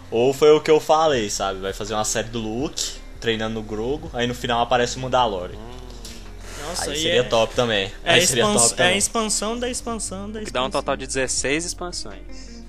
[0.09, 1.59] Ou foi o que eu falei, sabe?
[1.59, 5.57] Vai fazer uma série do Luke, treinando no Grogu, aí no final aparece o Mandalorian.
[6.65, 7.91] Nossa, Aí seria é, top também.
[8.05, 8.97] É a, aí seria expans- top é a também.
[8.97, 10.45] expansão da expansão da expansão.
[10.45, 12.63] que dá um total de 16 expansões.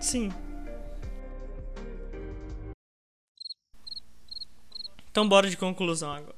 [0.00, 0.30] Sim.
[5.10, 6.34] Então bora de conclusão agora.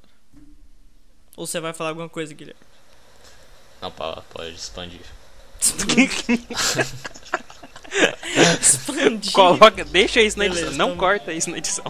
[1.36, 2.60] Ou você vai falar alguma coisa, Guilherme?
[3.80, 5.00] Não, pode expandir.
[8.60, 9.32] Expandir.
[9.32, 10.78] Coloca, deixa isso na Beleza, edição.
[10.78, 11.84] Não então- corta isso na edição.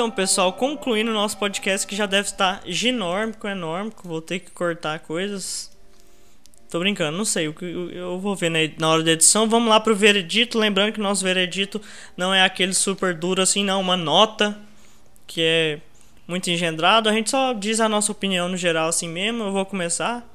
[0.00, 4.50] Então, pessoal, concluindo o nosso podcast que já deve estar ginórmico, eu vou ter que
[4.50, 5.70] cortar coisas.
[6.70, 7.54] Tô brincando, não sei,
[7.92, 9.46] eu- vou ver na, na hora da edição.
[9.46, 11.82] Vamos lá pro veredito, lembrando que nosso veredito
[12.16, 14.58] não é aquele super duro assim, não, uma nota
[15.26, 15.80] que é
[16.26, 17.06] muito engendrado.
[17.06, 19.42] A gente só diz a nossa opinião no geral assim mesmo.
[19.42, 20.26] Eu vou começar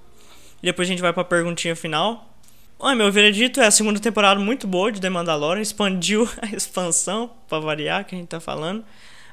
[0.61, 2.37] e depois a gente vai pra perguntinha final.
[2.77, 7.31] Olha, meu veredito é a segunda temporada muito boa de The Mandalorian, expandiu a expansão,
[7.49, 8.85] pra variar, que a gente tá falando.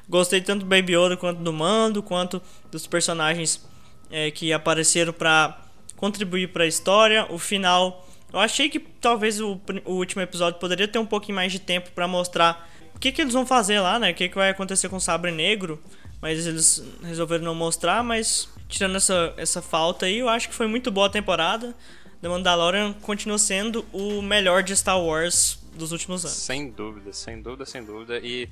[0.07, 2.41] Gostei tanto do Baby Yoda quanto do Mando, quanto
[2.71, 3.65] dos personagens
[4.11, 5.61] é, que apareceram pra
[5.95, 7.25] contribuir pra história.
[7.29, 11.51] O final, eu achei que talvez o, o último episódio poderia ter um pouquinho mais
[11.51, 14.11] de tempo pra mostrar o que, que eles vão fazer lá, né?
[14.11, 15.81] O que, que vai acontecer com o Sabre Negro.
[16.21, 20.67] Mas eles resolveram não mostrar, mas tirando essa, essa falta aí, eu acho que foi
[20.67, 21.75] muito boa a temporada.
[22.21, 26.37] The Mandalorian continua sendo o melhor de Star Wars dos últimos anos.
[26.37, 28.19] Sem dúvida, sem dúvida, sem dúvida.
[28.19, 28.47] E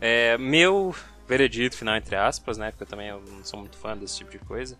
[0.00, 0.94] é, meu
[1.26, 2.70] veredito final, entre aspas, né?
[2.70, 4.76] Porque eu também eu não sou muito fã desse tipo de coisa.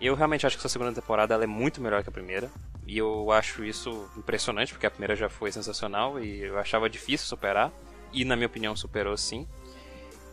[0.00, 2.50] Eu realmente acho que essa segunda temporada ela é muito melhor que a primeira.
[2.86, 7.26] E eu acho isso impressionante, porque a primeira já foi sensacional e eu achava difícil
[7.26, 7.72] superar.
[8.12, 9.48] E na minha opinião superou sim.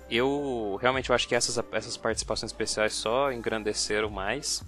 [0.10, 4.64] Eu realmente eu acho que essas, essas participações especiais só engrandeceram mais.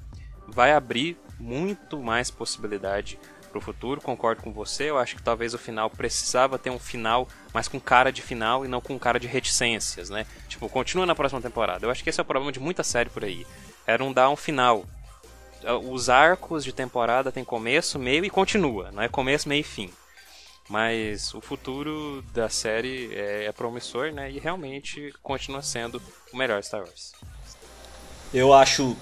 [0.48, 3.20] Vai abrir muito mais possibilidade
[3.52, 4.90] pro futuro, concordo com você.
[4.90, 8.66] Eu acho que talvez o final precisava ter um final mais com cara de final
[8.66, 10.26] e não com cara de reticências, né?
[10.50, 11.86] Tipo, continua na próxima temporada.
[11.86, 13.46] Eu acho que esse é o problema de muita série por aí.
[13.86, 14.86] Era um dar um final.
[15.90, 19.90] Os arcos de temporada tem começo, meio e continua, não é começo, meio e fim.
[20.70, 24.32] Mas o futuro da série é, é promissor, né?
[24.32, 26.02] E realmente continua sendo
[26.34, 27.14] o melhor Star Wars.
[28.34, 28.96] Eu acho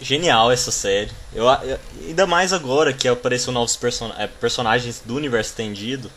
[0.00, 1.10] genial essa série.
[1.32, 6.10] Eu, eu- ainda mais agora que apareceu novos person é, personagens do universo estendido.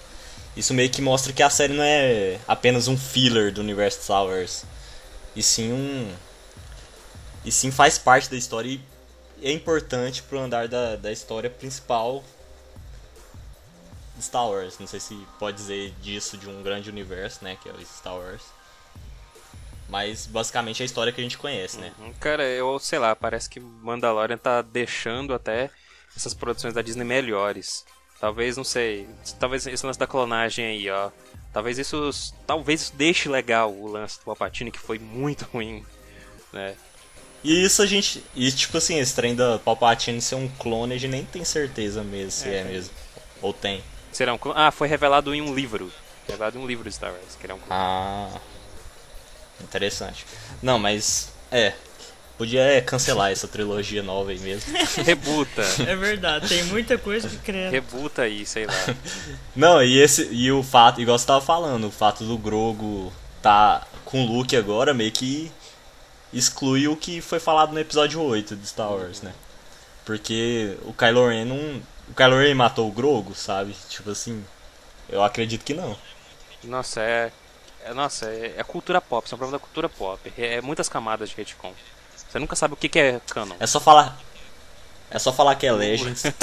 [0.60, 4.26] Isso meio que mostra que a série não é apenas um filler do universo Star
[4.26, 4.66] Wars.
[5.34, 6.14] E sim um.
[7.45, 8.82] E sim faz parte da história e
[9.41, 12.22] é importante pro andar da, da história principal
[14.18, 14.78] de Star Wars.
[14.78, 17.57] Não sei se pode dizer disso de um grande universo, né?
[17.64, 18.43] Que é o Star Wars.
[19.88, 21.93] Mas basicamente é a história que a gente conhece, né?
[22.01, 25.72] Hum, Cara, eu sei lá, parece que Mandalorian tá deixando até
[26.14, 27.86] essas produções da Disney melhores.
[28.20, 29.07] Talvez, não sei,
[29.39, 31.09] talvez esse lance da clonagem aí, ó.
[31.53, 32.11] Talvez isso,
[32.45, 35.86] talvez isso deixe legal o lance do Palpatine, que foi muito ruim,
[36.53, 36.76] né?
[37.43, 38.24] E isso a gente.
[38.36, 42.03] E tipo assim, esse trem da Palpatine ser um clone, a gente nem tem certeza
[42.03, 42.93] mesmo se é, mesmo.
[43.41, 43.82] Ou tem.
[44.11, 44.59] Será um clone?
[44.59, 45.91] Ah, foi revelado em um livro.
[46.28, 47.74] Revelado em um livro de Star Wars, que ele é um clone.
[47.74, 48.39] Ah.
[49.61, 50.26] Interessante.
[50.61, 51.32] Não, mas.
[51.51, 51.74] É.
[52.39, 54.71] Podia é, cancelar essa trilogia nova aí mesmo.
[55.03, 55.61] Rebuta.
[55.85, 57.69] É verdade, tem muita coisa que crer.
[57.69, 58.73] Rebuta aí, sei lá.
[59.53, 60.29] Não, e esse.
[60.31, 63.11] E o fato, igual você tava falando, o fato do Grogo
[63.41, 65.51] tá com o Luke agora meio que
[66.31, 69.33] exclui o que foi falado no episódio 8 de Star Wars, né?
[70.05, 71.81] Porque o Kylo Ren não.
[72.07, 73.75] O Kylo Ren matou o Grogu, sabe?
[73.89, 74.45] Tipo assim.
[75.09, 75.93] Eu acredito que não.
[76.63, 77.33] Nossa, é.
[77.83, 80.31] é nossa, é, é cultura pop, isso é um problema da cultura pop.
[80.37, 81.73] É, é muitas camadas de retcon.
[82.30, 83.55] Você nunca sabe o que, que é canon.
[83.59, 84.17] É só falar.
[85.11, 86.21] É só falar que é Legends.
[86.23, 86.34] ver.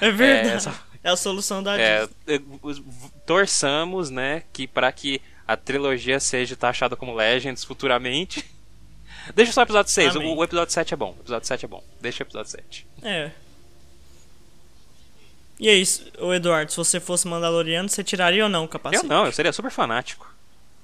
[0.00, 0.48] É verdade.
[0.48, 2.14] É, É, essa- a solução da É, Disney.
[2.36, 2.82] é,
[3.26, 8.44] torçamos, né, que para que a trilogia seja taxada como Legends futuramente.
[9.34, 11.14] Deixa só o episódio 6, o, o episódio 7 é bom.
[11.18, 11.82] O episódio 7 é bom.
[12.00, 12.86] Deixa o episódio 7.
[13.02, 13.30] É.
[15.58, 15.82] E aí,
[16.18, 19.04] o Eduardo, se você fosse Mandaloriano, você tiraria ou não o capacete?
[19.04, 20.26] Eu não, eu seria super fanático.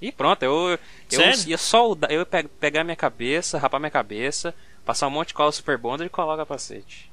[0.01, 0.77] E pronto, eu,
[1.11, 4.53] eu ia só eu ia pe- pegar minha cabeça, rapar minha cabeça,
[4.85, 7.11] passar um monte de cola super bonder e colar o capacete.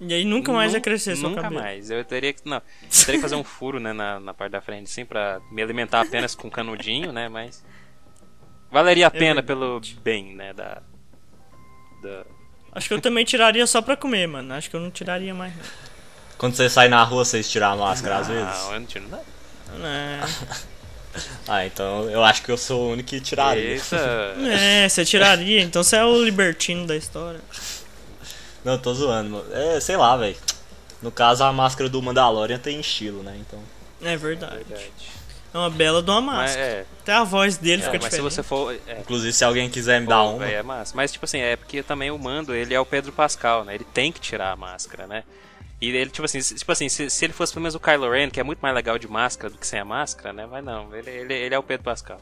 [0.00, 1.60] E aí nunca mais ia Nun- crescer seu Nunca cabelo.
[1.62, 1.90] mais.
[1.90, 2.40] Eu teria que.
[2.48, 2.62] Não, eu
[3.04, 6.00] teria que fazer um furo, né, na, na parte da frente, assim, pra me alimentar
[6.02, 7.28] apenas com canudinho, né?
[7.28, 7.64] Mas.
[8.70, 9.98] Valeria a pena pelo verdade.
[10.02, 10.52] bem, né?
[10.52, 10.82] Da.
[12.02, 12.24] da...
[12.72, 14.52] Acho que eu também tiraria só pra comer, mano.
[14.52, 15.54] Acho que eu não tiraria mais.
[15.56, 15.62] não.
[16.36, 18.44] Quando você sai na rua, vocês tiram a máscara às vezes?
[18.64, 19.24] Não, eu não tiro nada.
[19.82, 20.20] É.
[21.48, 23.62] Ah, então eu acho que eu sou o único que tiraria.
[23.74, 24.34] Eita.
[24.58, 27.40] É, você tiraria, então você é o libertino da história.
[28.64, 29.44] Não, eu tô zoando, mano.
[29.54, 30.36] É, sei lá, velho.
[31.00, 33.36] No caso, a máscara do Mandalorian tem estilo, né?
[33.38, 33.60] Então.
[34.02, 34.64] É verdade.
[34.68, 34.90] Verdade.
[35.54, 36.66] É uma bela de uma Mas, máscara.
[36.66, 38.34] é, Até a voz dele é, fica mas se diferente.
[38.34, 38.76] você for.
[38.86, 40.38] É, Inclusive, se alguém quiser me dar uma.
[40.40, 40.92] véi, é massa.
[40.96, 43.74] Mas, tipo assim, é porque também o Mando, ele é o Pedro Pascal, né?
[43.74, 45.22] Ele tem que tirar a máscara, né?
[45.80, 48.10] E ele, tipo assim, se, tipo assim se, se ele fosse pelo menos o Kylo
[48.10, 50.46] Ren, que é muito mais legal de máscara do que sem a máscara, né?
[50.50, 52.20] Mas não, ele, ele, ele é o Pedro Pascal.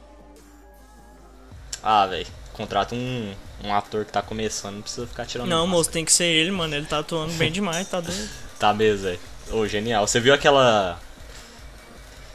[1.83, 2.27] Ah, velho.
[2.53, 5.77] Contrata um, um ator que tá começando, não precisa ficar tirando Não, máscara.
[5.77, 6.75] moço, tem que ser ele, mano.
[6.75, 8.29] Ele tá atuando bem demais, tá doido.
[8.59, 9.19] Tá mesmo, velho.
[9.51, 10.07] Ô, genial.
[10.07, 10.99] Você viu aquela.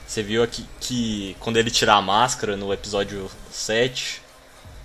[0.05, 4.21] Você viu aqui que quando ele tirar a máscara no episódio 7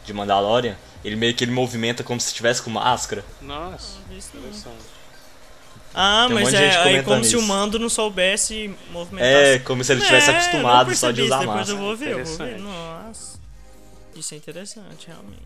[0.05, 3.25] de Mandalorian, ele meio que ele movimenta como se estivesse com máscara.
[3.43, 4.94] Nossa, interessante.
[5.95, 7.47] Ah, Tem um mas gente é aí como se o isso.
[7.49, 9.31] mando não soubesse movimentar.
[9.33, 11.79] É, como se ele tivesse É, acostumado só de usar isso, Depois máscara.
[11.79, 12.59] eu vou ver, eu vou ver.
[12.59, 13.39] Nossa.
[14.17, 15.43] Isso é interessante, realmente.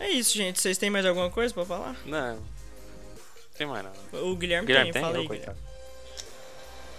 [0.00, 0.60] É isso, gente.
[0.60, 1.96] Vocês têm mais alguma coisa pra falar?
[2.06, 2.38] Não.
[3.56, 4.30] Tem mais não.
[4.30, 5.10] O Guilherme, Guilherme tem, tem?
[5.10, 5.56] fala aí, coitado.
[5.56, 5.68] Guilherme.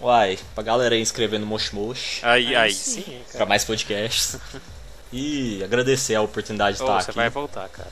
[0.02, 3.02] Uai, pra galera aí inscrever no Mosh Mosh, Aí, Aí sim.
[3.04, 4.38] sim, pra mais podcasts.
[5.12, 7.90] E agradecer a oportunidade de Ô, estar você aqui, vai voltar, cara.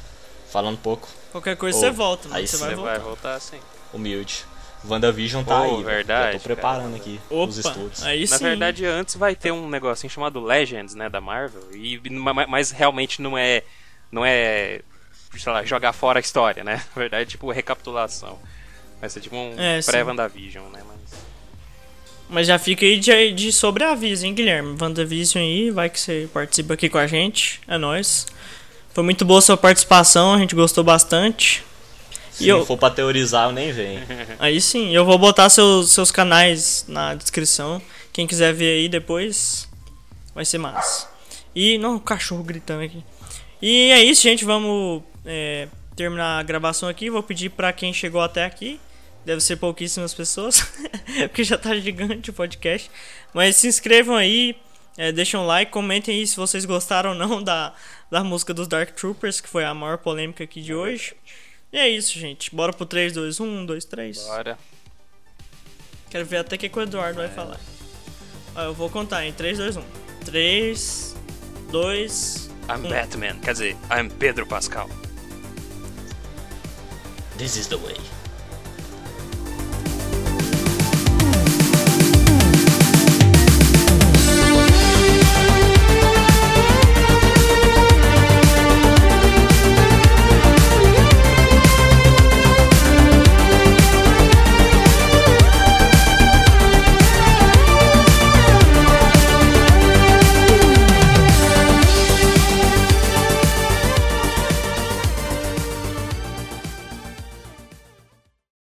[0.51, 2.39] falando um pouco Qualquer coisa Ô, você volta, mano.
[2.39, 2.91] aí Você vai Você voltar.
[2.91, 3.59] vai voltar sim.
[3.97, 4.45] Humilde.
[4.87, 6.95] WandaVision tá Pô, aí, verdade, Já tô preparando cara.
[6.97, 8.03] aqui Opa, os estudos.
[8.03, 12.33] aí Na verdade, antes vai ter um negocinho chamado Legends, né, da Marvel, e ma-
[12.33, 13.63] ma- mas realmente não é
[14.11, 14.79] não é,
[15.37, 16.75] sei lá, jogar fora a história, né?
[16.95, 18.39] Na verdade, é tipo recapitulação.
[19.01, 21.19] Vai ser tipo um É, pré-WandaVision, né, mas
[22.29, 24.77] Mas já fica aí de, de sobreaviso, hein, Guilherme?
[24.79, 27.59] WandaVision aí, vai que você participa aqui com a gente.
[27.67, 28.25] É nóis.
[28.93, 31.63] Foi muito boa a sua participação, a gente gostou bastante.
[32.37, 34.01] Se E eu- for pra teorizar, eu nem venho.
[34.37, 37.81] Aí sim, eu vou botar seus, seus canais na descrição.
[38.13, 39.67] Quem quiser ver aí depois,
[40.35, 41.07] vai ser massa.
[41.55, 41.77] E.
[41.79, 43.03] Não, o cachorro gritando aqui.
[43.61, 44.45] E é isso, gente.
[44.45, 47.09] Vamos é, terminar a gravação aqui.
[47.09, 48.79] Vou pedir pra quem chegou até aqui.
[49.25, 50.61] Deve ser pouquíssimas pessoas,
[51.27, 52.89] porque já tá gigante o podcast.
[53.33, 54.55] Mas se inscrevam aí,
[54.97, 57.73] é, deixem um like, comentem aí se vocês gostaram ou não da,
[58.09, 61.13] da música dos Dark Troopers, que foi a maior polêmica aqui de hoje.
[61.77, 62.55] E é isso, gente.
[62.55, 64.23] Bora pro 3, 2, 1, 2, 3.
[64.23, 64.57] bora.
[66.09, 67.59] Quero ver até o que, que o Eduardo vai falar.
[68.55, 69.83] Ó, eu vou contar em 3, 2, 1.
[70.25, 71.15] 3,
[71.71, 74.89] 2, I'm Batman, quer dizer, I'm Pedro Pascal.
[77.37, 78.16] This is the way.